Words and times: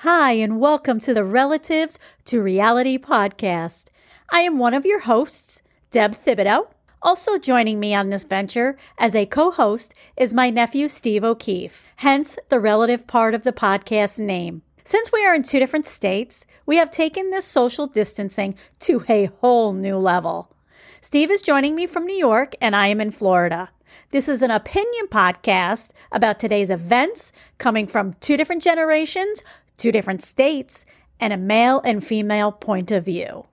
Hi, 0.00 0.32
and 0.32 0.60
welcome 0.60 1.00
to 1.00 1.14
the 1.14 1.24
Relatives 1.24 1.98
to 2.26 2.42
Reality 2.42 2.98
podcast. 2.98 3.86
I 4.28 4.40
am 4.40 4.58
one 4.58 4.74
of 4.74 4.84
your 4.84 5.00
hosts, 5.00 5.62
Deb 5.90 6.12
Thibodeau. 6.12 6.66
Also 7.00 7.38
joining 7.38 7.80
me 7.80 7.94
on 7.94 8.10
this 8.10 8.24
venture 8.24 8.76
as 8.98 9.16
a 9.16 9.24
co 9.24 9.50
host 9.50 9.94
is 10.14 10.34
my 10.34 10.50
nephew, 10.50 10.88
Steve 10.88 11.24
O'Keefe, 11.24 11.82
hence 11.96 12.38
the 12.50 12.60
relative 12.60 13.06
part 13.06 13.34
of 13.34 13.42
the 13.42 13.54
podcast 13.54 14.20
name. 14.20 14.60
Since 14.84 15.10
we 15.12 15.24
are 15.24 15.34
in 15.34 15.42
two 15.42 15.58
different 15.58 15.86
states, 15.86 16.44
we 16.66 16.76
have 16.76 16.90
taken 16.90 17.30
this 17.30 17.46
social 17.46 17.86
distancing 17.86 18.54
to 18.80 19.02
a 19.08 19.30
whole 19.40 19.72
new 19.72 19.96
level. 19.96 20.54
Steve 21.00 21.30
is 21.30 21.40
joining 21.40 21.74
me 21.74 21.86
from 21.86 22.04
New 22.04 22.18
York, 22.18 22.54
and 22.60 22.76
I 22.76 22.88
am 22.88 23.00
in 23.00 23.12
Florida. 23.12 23.70
This 24.10 24.28
is 24.28 24.42
an 24.42 24.50
opinion 24.50 25.06
podcast 25.08 25.92
about 26.12 26.38
today's 26.38 26.68
events 26.68 27.32
coming 27.56 27.86
from 27.86 28.14
two 28.20 28.36
different 28.36 28.62
generations, 28.62 29.42
two 29.76 29.92
different 29.92 30.22
states, 30.22 30.84
and 31.20 31.32
a 31.32 31.36
male 31.36 31.80
and 31.84 32.04
female 32.04 32.52
point 32.52 32.90
of 32.90 33.04
view. 33.04 33.46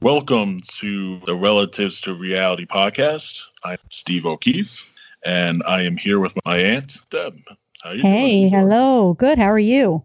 Welcome 0.00 0.60
to 0.78 1.18
the 1.26 1.34
Relatives 1.34 2.00
to 2.02 2.14
Reality 2.14 2.66
podcast. 2.66 3.42
I'm 3.64 3.78
Steve 3.90 4.26
O'Keefe, 4.26 4.92
and 5.24 5.62
I 5.68 5.82
am 5.82 5.96
here 5.96 6.20
with 6.20 6.34
my 6.44 6.56
aunt, 6.56 6.98
Deb. 7.10 7.36
How 7.82 7.92
you 7.92 8.02
hey, 8.02 8.40
doing? 8.40 8.50
hello. 8.50 9.14
Good. 9.14 9.38
How 9.38 9.50
are 9.50 9.58
you? 9.58 10.02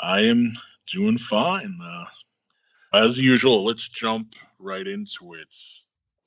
I 0.00 0.20
am 0.20 0.52
doing 0.86 1.18
fine. 1.18 1.78
Uh, 1.82 2.04
as 2.94 3.18
usual, 3.18 3.64
let's 3.64 3.88
jump 3.88 4.34
right 4.58 4.86
into 4.86 5.34
it. 5.34 5.54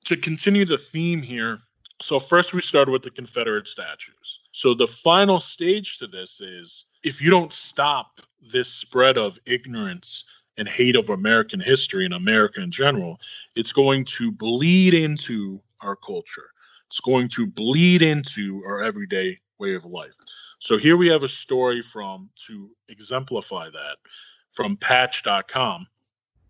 To 0.05 0.17
continue 0.17 0.65
the 0.65 0.77
theme 0.77 1.21
here, 1.21 1.59
so 2.01 2.19
first 2.19 2.53
we 2.53 2.61
started 2.61 2.91
with 2.91 3.03
the 3.03 3.11
Confederate 3.11 3.67
statues. 3.67 4.39
So 4.51 4.73
the 4.73 4.87
final 4.87 5.39
stage 5.39 5.99
to 5.99 6.07
this 6.07 6.41
is 6.41 6.85
if 7.03 7.21
you 7.21 7.29
don't 7.29 7.53
stop 7.53 8.21
this 8.41 8.73
spread 8.73 9.17
of 9.17 9.37
ignorance 9.45 10.25
and 10.57 10.67
hate 10.67 10.95
of 10.95 11.09
American 11.09 11.59
history 11.59 12.05
and 12.05 12.13
America 12.13 12.61
in 12.61 12.71
general, 12.71 13.19
it's 13.55 13.73
going 13.73 14.05
to 14.05 14.31
bleed 14.31 14.93
into 14.93 15.61
our 15.81 15.95
culture. 15.95 16.51
It's 16.87 16.99
going 16.99 17.29
to 17.29 17.47
bleed 17.47 18.01
into 18.01 18.61
our 18.65 18.83
everyday 18.83 19.39
way 19.57 19.75
of 19.75 19.85
life. 19.85 20.13
So 20.59 20.77
here 20.77 20.97
we 20.97 21.07
have 21.07 21.23
a 21.23 21.29
story 21.29 21.81
from 21.81 22.29
to 22.47 22.69
exemplify 22.89 23.69
that 23.69 23.97
from 24.51 24.75
patch.com 24.75 25.87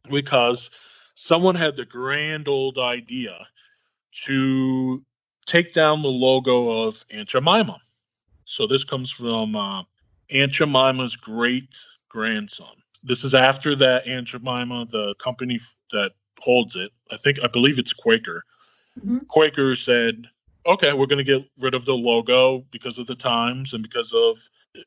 because 0.09 0.71
someone 1.15 1.55
had 1.55 1.75
the 1.75 1.85
grand 1.85 2.47
old 2.47 2.79
idea 2.79 3.37
to 4.25 5.03
take 5.45 5.73
down 5.73 6.01
the 6.01 6.07
logo 6.07 6.87
of 6.87 7.03
Aunt 7.11 7.29
Jemima. 7.29 7.79
So 8.45 8.65
this 8.65 8.83
comes 8.83 9.11
from 9.11 9.55
uh, 9.55 9.83
Aunt 10.31 10.51
Jemima's 10.51 11.15
great 11.15 11.77
grandson. 12.09 12.75
This 13.03 13.23
is 13.23 13.33
after 13.33 13.75
that 13.75 14.07
Aunt 14.07 14.27
Jemima, 14.27 14.85
the 14.89 15.15
company 15.19 15.59
that 15.91 16.11
holds 16.39 16.75
it, 16.75 16.91
I 17.11 17.17
think, 17.17 17.43
I 17.43 17.47
believe 17.47 17.79
it's 17.79 17.93
Quaker. 17.93 18.43
Mm-hmm. 18.99 19.19
Quaker 19.27 19.75
said, 19.75 20.25
okay, 20.65 20.93
we're 20.93 21.05
going 21.05 21.23
to 21.23 21.39
get 21.39 21.49
rid 21.59 21.73
of 21.73 21.85
the 21.85 21.95
logo 21.95 22.65
because 22.71 22.99
of 22.99 23.07
the 23.07 23.15
times 23.15 23.73
and 23.73 23.83
because 23.83 24.13
of 24.13 24.37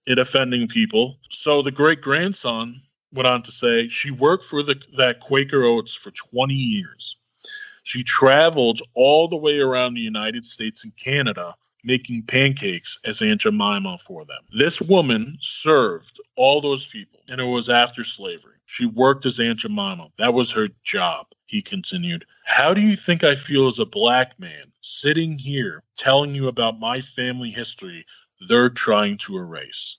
it 0.06 0.18
offending 0.18 0.68
people. 0.68 1.18
So 1.30 1.62
the 1.62 1.72
great 1.72 2.00
grandson 2.00 2.80
went 3.12 3.26
on 3.26 3.42
to 3.42 3.50
say 3.50 3.88
she 3.88 4.10
worked 4.10 4.44
for 4.44 4.62
the 4.62 4.80
that 4.96 5.20
Quaker 5.20 5.64
Oats 5.64 5.94
for 5.94 6.10
20 6.10 6.54
years. 6.54 7.18
She 7.84 8.02
traveled 8.04 8.80
all 8.94 9.28
the 9.28 9.36
way 9.36 9.58
around 9.58 9.94
the 9.94 10.00
United 10.00 10.44
States 10.44 10.84
and 10.84 10.96
Canada 10.96 11.54
making 11.84 12.22
pancakes 12.22 12.98
as 13.06 13.22
Aunt 13.22 13.40
Jemima 13.40 13.98
for 13.98 14.24
them. 14.24 14.42
This 14.52 14.80
woman 14.80 15.36
served 15.40 16.20
all 16.36 16.60
those 16.60 16.86
people, 16.86 17.20
and 17.28 17.40
it 17.40 17.44
was 17.44 17.68
after 17.68 18.04
slavery. 18.04 18.56
She 18.66 18.86
worked 18.86 19.26
as 19.26 19.40
Aunt 19.40 19.60
Jemima. 19.60 20.10
That 20.18 20.34
was 20.34 20.52
her 20.52 20.68
job, 20.84 21.26
he 21.46 21.60
continued. 21.60 22.24
How 22.44 22.72
do 22.72 22.80
you 22.80 22.96
think 22.96 23.24
I 23.24 23.34
feel 23.34 23.66
as 23.66 23.78
a 23.78 23.86
black 23.86 24.38
man 24.38 24.72
sitting 24.80 25.38
here 25.38 25.82
telling 25.96 26.34
you 26.34 26.48
about 26.48 26.78
my 26.78 27.00
family 27.00 27.50
history 27.50 28.06
they're 28.48 28.70
trying 28.70 29.18
to 29.18 29.36
erase? 29.36 29.98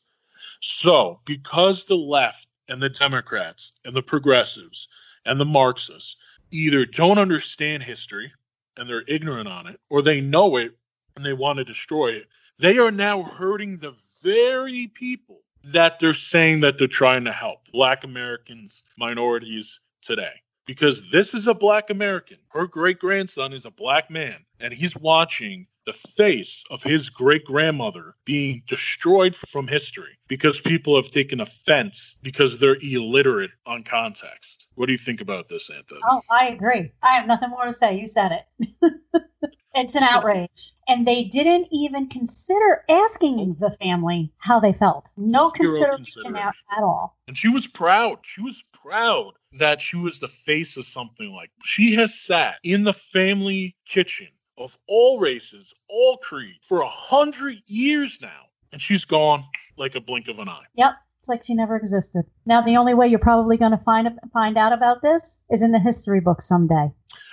So, 0.60 1.20
because 1.26 1.86
the 1.86 1.96
left 1.96 2.48
and 2.70 2.82
the 2.82 2.90
Democrats 2.90 3.74
and 3.84 3.96
the 3.96 4.02
progressives 4.02 4.88
and 5.26 5.40
the 5.40 5.46
Marxists 5.46 6.16
either 6.52 6.86
don't 6.86 7.18
understand 7.18 7.84
history 7.84 8.32
and 8.78 8.88
they're 8.88 9.04
ignorant 9.08 9.48
on 9.48 9.68
it, 9.68 9.80
or 9.90 10.02
they 10.02 10.22
know 10.22 10.58
it 10.58 10.76
and 11.16 11.26
they 11.26 11.34
want 11.34 11.58
to 11.58 11.64
destroy 11.64 12.10
it. 12.14 12.28
They 12.60 12.78
are 12.78 12.92
now 12.92 13.24
hurting 13.24 13.78
the 13.78 13.96
very 14.24 14.88
people 14.88 15.42
that 15.66 16.00
they're 16.00 16.14
saying 16.14 16.62
that 16.62 16.78
they're 16.78 16.88
trying 16.88 17.26
to 17.26 17.32
help 17.32 17.60
Black 17.72 18.04
Americans, 18.04 18.84
minorities 18.98 19.80
today 20.02 20.44
because 20.66 21.10
this 21.12 21.34
is 21.34 21.48
a 21.48 21.54
black 21.54 21.90
American. 21.90 22.38
Her 22.50 22.68
great 22.68 23.00
grandson 23.00 23.54
is 23.54 23.66
a 23.66 23.72
black 23.72 24.10
man, 24.10 24.46
and 24.60 24.74
he's 24.74 24.98
watching 24.98 25.66
the 25.86 25.94
face 25.94 26.64
of 26.72 26.82
his 26.82 27.10
great 27.10 27.44
grandmother 27.44 28.16
being 28.24 28.64
destroyed 28.68 29.36
from 29.36 29.68
history 29.68 30.18
because 30.28 30.62
people 30.62 30.96
have 30.96 31.10
taken 31.10 31.42
offense 31.42 32.18
because 32.24 32.60
they're 32.60 32.78
illiterate 32.82 33.52
on 33.66 33.84
context. 33.84 34.70
What 34.76 34.86
do 34.86 34.94
you 34.94 34.98
think 34.98 35.20
about 35.20 35.50
this, 35.50 35.70
Anthony? 35.70 36.00
Oh, 36.10 36.22
I 36.32 36.48
agree. 36.48 36.92
I 37.04 37.14
have 37.16 37.28
nothing 37.28 37.50
more 37.50 37.66
to 37.66 37.74
say. 37.74 38.00
You 38.00 38.08
said 38.08 38.32
it. 38.32 38.94
it's 39.74 39.96
an 39.96 40.04
outrage. 40.04 40.74
And 40.88 41.08
they 41.08 41.24
didn't 41.24 41.68
even 41.72 42.08
consider 42.08 42.84
asking 42.90 43.56
the 43.60 43.76
family 43.82 44.32
how 44.38 44.60
they 44.60 44.74
felt. 44.74 45.10
No 45.18 45.50
consideration, 45.50 45.96
consideration. 45.98 46.36
At, 46.36 46.78
at 46.78 46.84
all. 46.84 47.18
And 47.28 47.38
she 47.38 47.50
was 47.50 47.68
proud. 47.68 48.20
She 48.24 48.42
was 48.42 48.64
proud 48.74 49.34
that 49.54 49.82
she 49.82 49.98
was 49.98 50.20
the 50.20 50.28
face 50.28 50.78
of 50.78 50.86
something 50.86 51.32
like 51.32 51.52
she 51.64 51.96
has 51.96 52.20
sat 52.20 52.58
in 52.64 52.84
the 52.84 52.94
family 52.94 53.76
kitchen 53.88 54.28
of 54.58 54.78
all 54.88 55.20
races, 55.20 55.74
all 55.90 56.18
creed 56.18 56.56
for 56.62 56.82
a 56.82 56.88
hundred 56.88 57.58
years 57.68 58.20
now, 58.22 58.48
and 58.72 58.82
she's 58.82 59.06
gone 59.06 59.44
like 59.78 59.96
a 59.96 60.02
blink 60.02 60.28
of 60.28 60.40
an 60.40 60.50
eye. 60.50 60.66
Yep. 60.76 60.92
It's 61.20 61.30
like 61.30 61.46
she 61.46 61.56
never 61.56 61.78
existed. 61.78 62.26
Now, 62.46 62.62
the 62.62 62.76
only 62.76 62.94
way 62.94 63.08
you're 63.08 63.18
probably 63.18 63.56
going 63.56 63.72
to 63.72 63.78
find 63.78 64.10
find 64.34 64.58
out 64.58 64.74
about 64.74 65.02
this 65.02 65.40
is 65.50 65.64
in 65.64 65.72
the 65.72 65.80
history 65.80 66.20
book 66.20 66.42
someday. 66.42 66.92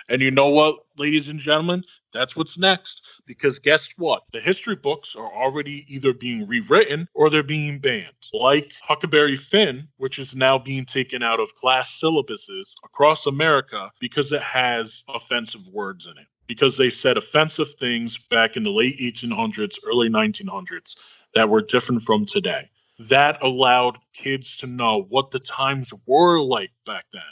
And 0.09 0.23
you 0.23 0.31
know 0.31 0.49
what, 0.51 0.77
ladies 0.97 1.29
and 1.29 1.41
gentlemen? 1.41 1.83
That's 2.13 2.37
what's 2.37 2.59
next. 2.59 3.23
Because 3.27 3.59
guess 3.59 3.93
what? 3.97 4.25
The 4.33 4.41
history 4.41 4.77
books 4.77 5.17
are 5.17 5.33
already 5.33 5.85
either 5.89 6.13
being 6.13 6.47
rewritten 6.47 7.09
or 7.15 7.31
they're 7.31 7.43
being 7.43 7.79
banned. 7.79 8.13
Like 8.33 8.73
Huckleberry 8.83 9.37
Finn, 9.37 9.89
which 9.97 10.19
is 10.19 10.37
now 10.37 10.59
being 10.59 10.85
taken 10.85 11.23
out 11.23 11.41
of 11.41 11.55
class 11.55 12.01
syllabuses 12.03 12.75
across 12.85 13.27
America 13.27 13.91
because 14.01 14.33
it 14.33 14.43
has 14.43 15.05
offensive 15.09 15.67
words 15.69 16.07
in 16.07 16.19
it. 16.19 16.27
Because 16.47 16.77
they 16.77 16.91
said 16.91 17.17
offensive 17.17 17.69
things 17.79 18.19
back 18.19 18.57
in 18.57 18.65
the 18.65 18.71
late 18.71 18.99
1800s, 18.99 19.79
early 19.87 20.09
1900s 20.09 21.25
that 21.35 21.49
were 21.49 21.61
different 21.61 22.03
from 22.03 22.27
today. 22.27 22.69
That 23.09 23.43
allowed 23.43 23.99
kids 24.13 24.57
to 24.59 24.67
know 24.67 25.07
what 25.09 25.31
the 25.31 25.39
times 25.41 25.93
were 26.07 26.41
like 26.41 26.71
back 26.85 27.07
then 27.13 27.23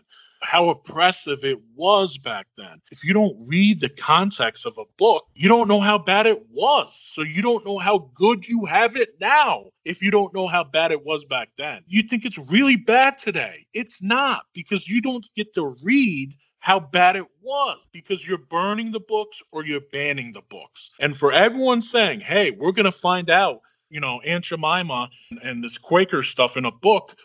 how 0.41 0.69
oppressive 0.69 1.45
it 1.45 1.59
was 1.75 2.19
back 2.19 2.47
then. 2.56 2.81
If 2.91 3.05
you 3.05 3.12
don't 3.12 3.37
read 3.49 3.81
the 3.81 3.89
context 3.89 4.67
of 4.67 4.79
a 4.79 4.84
book, 4.97 5.27
you 5.34 5.49
don't 5.49 5.69
know 5.69 5.81
how 5.81 5.99
bad 5.99 6.27
it 6.27 6.43
was. 6.51 6.95
So 6.95 7.23
you 7.23 7.43
don't 7.43 7.65
know 7.67 7.79
how 7.79 8.11
good 8.15 8.47
you 8.47 8.65
have 8.67 8.97
it 8.97 9.21
now 9.21 9.67
if 9.84 10.03
you 10.03 10.11
don't 10.11 10.34
know 10.34 10.47
how 10.47 10.65
bad 10.65 10.93
it 10.93 11.05
was 11.05 11.25
back 11.25 11.51
then. 11.56 11.83
You 11.87 12.03
think 12.03 12.25
it's 12.25 12.39
really 12.50 12.77
bad 12.77 13.19
today. 13.19 13.67
It's 13.73 14.03
not 14.03 14.43
because 14.55 14.89
you 14.89 15.00
don't 15.00 15.29
get 15.35 15.55
to 15.55 15.77
read 15.83 16.35
how 16.61 16.81
bad 16.81 17.17
it 17.17 17.27
was 17.41 17.89
because 17.93 18.27
you're 18.29 18.39
burning 18.39 18.93
the 18.93 19.00
books 19.00 19.43
or 19.53 19.65
you're 19.65 19.81
banning 19.93 20.33
the 20.33 20.43
books. 20.43 20.91
And 21.00 21.17
for 21.17 21.33
everyone 21.33 21.83
saying, 21.83 22.21
hey, 22.21 22.50
we're 22.50 22.73
going 22.73 22.85
to 22.85 22.93
find 22.93 23.31
out, 23.31 23.61
you 23.91 24.00
know, 24.00 24.21
Aunt 24.21 24.44
Jemima 24.44 25.09
and 25.43 25.62
this 25.62 25.79
Quaker 25.79 26.23
stuff 26.23 26.56
in 26.56 26.64
a 26.64 26.73
book, 26.73 27.17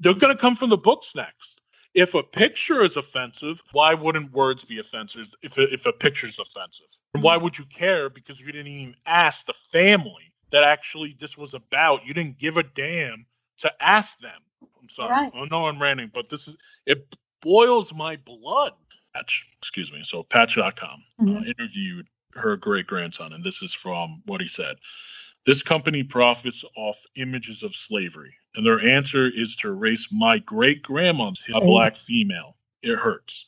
they're 0.00 0.14
going 0.14 0.34
to 0.34 0.40
come 0.40 0.54
from 0.54 0.70
the 0.70 0.78
books 0.78 1.14
next 1.14 1.60
if 1.94 2.14
a 2.14 2.22
picture 2.22 2.82
is 2.82 2.96
offensive, 2.96 3.62
why 3.72 3.94
wouldn't 3.94 4.32
words 4.32 4.64
be 4.64 4.80
offensive 4.80 5.28
if, 5.42 5.56
if 5.56 5.86
a 5.86 5.92
picture 5.92 6.26
is 6.26 6.38
offensive? 6.38 6.88
And 7.14 7.22
why 7.22 7.36
would 7.36 7.56
you 7.56 7.64
care? 7.66 8.10
Because 8.10 8.40
you 8.40 8.52
didn't 8.52 8.72
even 8.72 8.96
ask 9.06 9.46
the 9.46 9.52
family 9.52 10.32
that 10.50 10.64
actually 10.64 11.14
this 11.18 11.38
was 11.38 11.54
about. 11.54 12.04
You 12.04 12.12
didn't 12.12 12.38
give 12.38 12.56
a 12.56 12.64
damn 12.64 13.26
to 13.58 13.72
ask 13.80 14.18
them. 14.18 14.40
I'm 14.80 14.88
sorry. 14.88 15.12
Right. 15.12 15.32
I 15.34 15.44
know 15.46 15.66
I'm 15.66 15.80
ranting, 15.80 16.10
but 16.12 16.28
this 16.28 16.48
is 16.48 16.56
it 16.84 17.16
boils 17.40 17.94
my 17.94 18.16
blood. 18.16 18.72
Patch, 19.14 19.46
excuse 19.58 19.92
me. 19.92 20.00
So 20.02 20.24
Patch.com 20.24 20.64
uh, 21.20 21.22
mm-hmm. 21.22 21.36
uh, 21.36 21.40
interviewed 21.42 22.08
her 22.34 22.56
great 22.56 22.88
grandson, 22.88 23.32
and 23.32 23.44
this 23.44 23.62
is 23.62 23.72
from 23.72 24.22
what 24.26 24.40
he 24.40 24.48
said. 24.48 24.74
This 25.46 25.62
company 25.62 26.02
profits 26.02 26.64
off 26.74 27.04
images 27.16 27.62
of 27.62 27.74
slavery, 27.74 28.34
and 28.54 28.64
their 28.64 28.80
answer 28.80 29.26
is 29.26 29.56
to 29.56 29.68
erase 29.68 30.08
my 30.10 30.38
great 30.38 30.82
grandmother, 30.82 31.38
a 31.54 31.60
black 31.60 31.96
female. 31.96 32.56
It 32.82 32.96
hurts. 32.96 33.44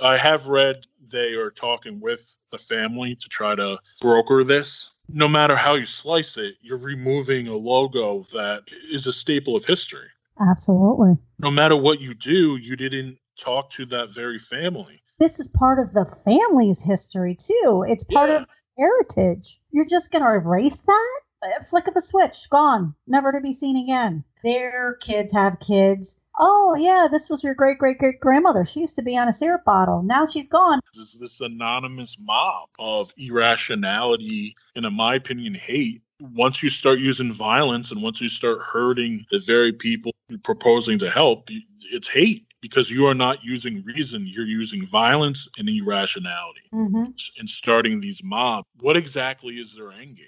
I 0.00 0.16
have 0.16 0.46
read 0.46 0.86
they 1.10 1.34
are 1.34 1.50
talking 1.50 2.00
with 2.00 2.38
the 2.52 2.58
family 2.58 3.16
to 3.16 3.28
try 3.28 3.56
to 3.56 3.78
broker 4.00 4.44
this. 4.44 4.92
No 5.08 5.26
matter 5.26 5.56
how 5.56 5.74
you 5.74 5.86
slice 5.86 6.36
it, 6.36 6.54
you're 6.60 6.78
removing 6.78 7.48
a 7.48 7.56
logo 7.56 8.22
that 8.32 8.62
is 8.92 9.08
a 9.08 9.12
staple 9.12 9.56
of 9.56 9.64
history. 9.64 10.06
Absolutely. 10.40 11.16
No 11.40 11.50
matter 11.50 11.76
what 11.76 12.00
you 12.00 12.14
do, 12.14 12.58
you 12.58 12.76
didn't 12.76 13.18
talk 13.38 13.70
to 13.70 13.86
that 13.86 14.10
very 14.10 14.38
family. 14.38 15.02
This 15.18 15.40
is 15.40 15.48
part 15.48 15.80
of 15.80 15.92
the 15.92 16.04
family's 16.24 16.84
history 16.84 17.36
too. 17.36 17.84
It's 17.88 18.04
part 18.04 18.30
yeah. 18.30 18.42
of 18.42 18.48
heritage. 18.78 19.58
You're 19.72 19.86
just 19.86 20.12
going 20.12 20.22
to 20.22 20.30
erase 20.30 20.82
that? 20.82 21.20
A 21.42 21.64
flick 21.64 21.88
of 21.88 21.96
a 21.96 22.00
switch, 22.00 22.50
gone, 22.50 22.94
never 23.06 23.32
to 23.32 23.40
be 23.40 23.52
seen 23.52 23.76
again. 23.76 24.24
Their 24.44 24.94
kids 25.00 25.32
have 25.32 25.60
kids. 25.60 26.20
Oh, 26.38 26.74
yeah, 26.78 27.08
this 27.10 27.28
was 27.28 27.42
your 27.42 27.54
great 27.54 27.78
great 27.78 27.98
great 27.98 28.20
grandmother. 28.20 28.64
She 28.64 28.80
used 28.80 28.96
to 28.96 29.02
be 29.02 29.16
on 29.16 29.28
a 29.28 29.32
syrup 29.32 29.64
bottle. 29.64 30.02
Now 30.02 30.26
she's 30.26 30.48
gone. 30.48 30.80
This 30.94 31.14
is 31.14 31.20
this 31.20 31.40
anonymous 31.40 32.18
mob 32.20 32.68
of 32.78 33.12
irrationality 33.16 34.54
and, 34.76 34.84
in 34.84 34.94
my 34.94 35.14
opinion, 35.14 35.54
hate 35.54 36.02
once 36.20 36.62
you 36.62 36.68
start 36.68 36.98
using 36.98 37.32
violence 37.32 37.90
and 37.90 38.02
once 38.02 38.20
you 38.20 38.28
start 38.28 38.58
hurting 38.60 39.24
the 39.30 39.40
very 39.40 39.72
people 39.72 40.12
you're 40.28 40.38
proposing 40.38 40.98
to 40.98 41.10
help, 41.10 41.48
it's 41.92 42.08
hate 42.08 42.46
because 42.60 42.90
you 42.90 43.06
are 43.06 43.14
not 43.14 43.42
using 43.42 43.82
reason. 43.84 44.26
You're 44.26 44.46
using 44.46 44.86
violence 44.86 45.48
and 45.58 45.68
irrationality 45.68 46.62
mm-hmm. 46.72 47.04
and 47.38 47.50
starting 47.50 48.00
these 48.00 48.22
mobs. 48.22 48.66
What 48.80 48.96
exactly 48.96 49.54
is 49.54 49.74
their 49.74 49.92
end 49.92 50.16
game? 50.16 50.26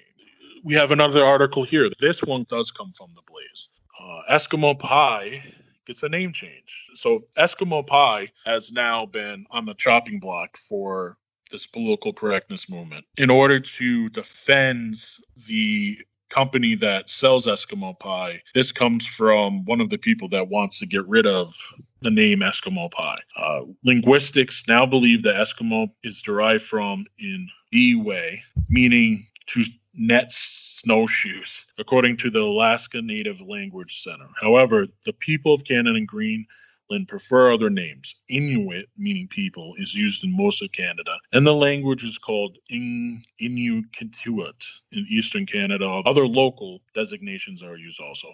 We 0.63 0.75
have 0.75 0.91
another 0.91 1.23
article 1.23 1.63
here. 1.63 1.89
This 1.99 2.23
one 2.23 2.45
does 2.47 2.71
come 2.71 2.93
from 2.93 3.09
the 3.15 3.21
Blaze. 3.29 3.69
Uh, 3.99 4.33
Eskimo 4.33 4.79
Pie 4.79 5.43
gets 5.85 6.03
a 6.03 6.09
name 6.09 6.31
change. 6.31 6.87
So 6.93 7.21
Eskimo 7.37 7.85
Pie 7.85 8.31
has 8.45 8.71
now 8.71 9.05
been 9.05 9.45
on 9.51 9.65
the 9.65 9.73
chopping 9.73 10.19
block 10.19 10.57
for 10.57 11.17
this 11.51 11.67
political 11.67 12.13
correctness 12.13 12.69
movement 12.69 13.05
in 13.17 13.29
order 13.29 13.59
to 13.59 14.09
defend 14.09 14.95
the 15.47 15.97
company 16.29 16.73
that 16.75 17.09
sells 17.09 17.45
Eskimo 17.45 17.97
pie. 17.99 18.41
This 18.55 18.71
comes 18.71 19.05
from 19.05 19.65
one 19.65 19.79
of 19.79 19.91
the 19.91 19.99
people 19.99 20.27
that 20.29 20.47
wants 20.47 20.79
to 20.79 20.87
get 20.87 21.07
rid 21.07 21.27
of 21.27 21.53
the 22.01 22.09
name 22.09 22.39
Eskimo 22.39 22.89
pie. 22.89 23.19
Uh, 23.37 23.61
linguistics 23.85 24.67
now 24.67 24.85
believe 24.85 25.21
that 25.23 25.35
Eskimo 25.35 25.91
is 26.03 26.23
derived 26.23 26.63
from 26.63 27.05
in 27.19 27.47
way, 28.03 28.41
meaning 28.69 29.27
to 29.47 29.63
net 29.95 30.31
snowshoes, 30.31 31.67
according 31.77 32.17
to 32.17 32.29
the 32.29 32.39
Alaska 32.41 33.01
Native 33.01 33.41
Language 33.41 33.95
Center. 34.01 34.27
However, 34.41 34.87
the 35.05 35.13
people 35.13 35.53
of 35.53 35.63
Canada 35.65 35.95
and 35.95 36.07
Greenland 36.07 36.47
prefer 37.07 37.51
other 37.51 37.69
names. 37.69 38.15
Inuit, 38.27 38.89
meaning 38.97 39.27
people, 39.27 39.73
is 39.77 39.95
used 39.95 40.23
in 40.23 40.35
most 40.35 40.61
of 40.61 40.71
Canada, 40.71 41.17
and 41.31 41.45
the 41.45 41.53
language 41.53 42.03
is 42.03 42.17
called 42.17 42.57
in, 42.69 43.23
Inuktitut 43.41 44.81
in 44.91 45.05
eastern 45.09 45.45
Canada. 45.45 45.87
Other 46.05 46.27
local 46.27 46.81
designations 46.93 47.63
are 47.63 47.77
used 47.77 48.01
also. 48.01 48.29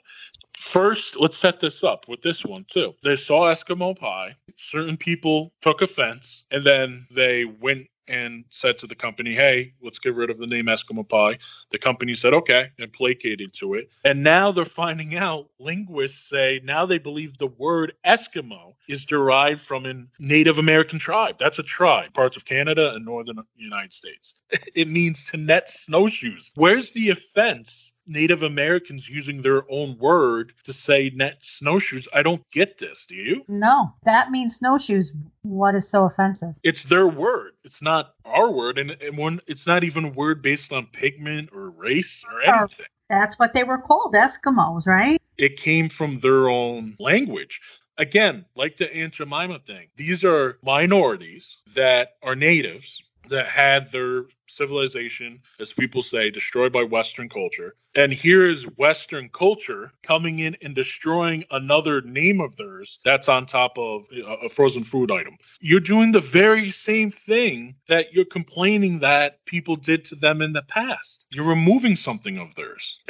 First, 0.58 1.20
let's 1.20 1.38
set 1.38 1.60
this 1.60 1.84
up 1.84 2.08
with 2.08 2.22
this 2.22 2.46
one 2.46 2.66
too. 2.70 2.96
They 3.04 3.16
saw 3.16 3.52
Eskimo 3.52 3.98
pie. 3.98 4.36
Certain 4.58 4.98
people 4.98 5.54
took 5.62 5.82
offense, 5.82 6.46
and 6.52 6.64
then 6.64 7.08
they 7.12 7.46
went 7.46 7.88
and 8.10 8.44
said 8.50 8.78
to 8.80 8.88
the 8.88 8.96
company, 8.96 9.34
hey, 9.34 9.74
let's 9.82 10.00
get 10.00 10.16
rid 10.16 10.30
of 10.30 10.38
the 10.38 10.48
name 10.48 10.66
Eskimo 10.66 11.08
Pie. 11.08 11.38
The 11.72 11.78
company 11.78 12.16
said, 12.16 12.34
okay, 12.34 12.68
and 12.80 12.92
placated 12.92 13.54
to 13.54 13.76
it. 13.76 13.94
And 14.04 14.24
now 14.24 14.52
they're 14.52 14.66
finding 14.66 15.16
out, 15.16 15.50
linguists 15.60 16.30
say 16.30 16.60
now 16.64 16.86
they 16.86 16.98
believe 16.98 17.38
the 17.38 17.48
word 17.48 17.94
Eskimo 18.06 18.74
is 18.88 19.06
derived 19.06 19.62
from 19.62 19.86
a 19.86 20.04
Native 20.20 20.58
American 20.58 21.00
tribe. 21.00 21.38
That's 21.40 21.60
a 21.60 21.64
tribe, 21.64 22.14
parts 22.14 22.36
of 22.36 22.46
Canada 22.46 22.94
and 22.96 23.06
northern 23.06 23.40
United 23.56 23.94
States. 23.94 24.36
it 24.76 24.88
means 24.88 25.24
to 25.32 25.38
net 25.38 25.70
snowshoes. 25.70 26.52
Where's 26.56 26.92
the 26.92 27.10
offense 27.10 27.94
Native 28.10 28.44
Americans 28.44 29.10
using 29.10 29.42
their 29.42 29.64
own 29.72 29.98
word 29.98 30.54
to 30.64 30.74
say 30.74 31.12
net 31.16 31.38
snowshoes. 31.42 32.08
I 32.14 32.24
don't 32.24 32.44
get 32.52 32.80
this. 32.80 33.06
Do 33.06 33.16
you? 33.16 33.46
No, 33.48 33.94
that 34.04 34.32
means 34.32 34.58
snowshoes. 34.58 35.14
What 35.44 35.76
is 35.76 35.88
so 35.88 36.06
offensive? 36.06 36.56
It's 36.64 36.84
their 36.84 37.08
word. 37.08 37.54
It's 37.64 37.82
not 37.82 38.16
our 38.26 38.52
word, 38.52 38.78
and, 38.78 38.92
and 39.02 39.18
one, 39.18 39.40
it's 39.48 39.68
not 39.68 39.84
even 39.84 40.06
a 40.06 40.10
word 40.10 40.42
based 40.42 40.74
on 40.74 40.88
pigment 40.88 41.50
or 41.54 41.70
race 41.70 42.26
or 42.26 42.42
oh, 42.48 42.58
anything. 42.60 42.88
That's 43.10 43.40
what 43.40 43.54
they 43.54 43.64
were 43.64 43.80
called, 43.80 44.14
Eskimos, 44.14 44.86
right? 44.86 45.22
It 45.38 45.58
came 45.58 45.90
from 45.90 46.16
their 46.16 46.50
own 46.50 46.96
language 47.00 47.62
again, 48.00 48.46
like 48.56 48.78
the 48.78 48.96
Aunt 48.96 49.14
Jemima 49.14 49.60
thing, 49.60 49.90
these 49.98 50.26
are 50.26 50.58
minorities 50.64 51.58
that 51.76 52.16
are 52.24 52.36
natives 52.36 53.04
that 53.30 53.48
had 53.48 53.92
their 53.92 54.26
civilization, 54.48 55.42
as 55.60 55.74
people 55.74 56.02
say, 56.02 56.32
destroyed 56.32 56.72
by 56.72 56.84
Western 56.84 57.30
culture. 57.30 57.76
And 57.96 58.14
here 58.14 58.46
is 58.46 58.66
Western 58.78 59.30
culture 59.30 59.92
coming 60.04 60.40
in 60.40 60.56
and 60.62 60.76
destroying 60.76 61.44
another 61.52 62.02
name 62.02 62.42
of 62.42 62.56
theirs 62.56 63.00
that's 63.04 63.30
on 63.30 63.46
top 63.46 63.78
of 63.78 64.04
uh, 64.16 64.46
a 64.46 64.50
frozen 64.50 64.84
food 64.84 65.12
item. 65.12 65.38
You're 65.62 65.80
doing 65.80 66.12
the 66.12 66.20
very 66.20 66.70
same 66.70 67.10
thing 67.10 67.76
that 67.88 68.14
you're 68.14 68.26
complaining 68.26 69.00
that 69.00 69.44
people 69.46 69.76
did 69.76 70.06
to 70.06 70.16
them 70.16 70.42
in 70.42 70.54
the 70.54 70.64
past. 70.64 71.26
You're 71.32 71.48
removing 71.48 71.96
something 71.96 72.38
of 72.38 72.54
theirs. 72.56 73.00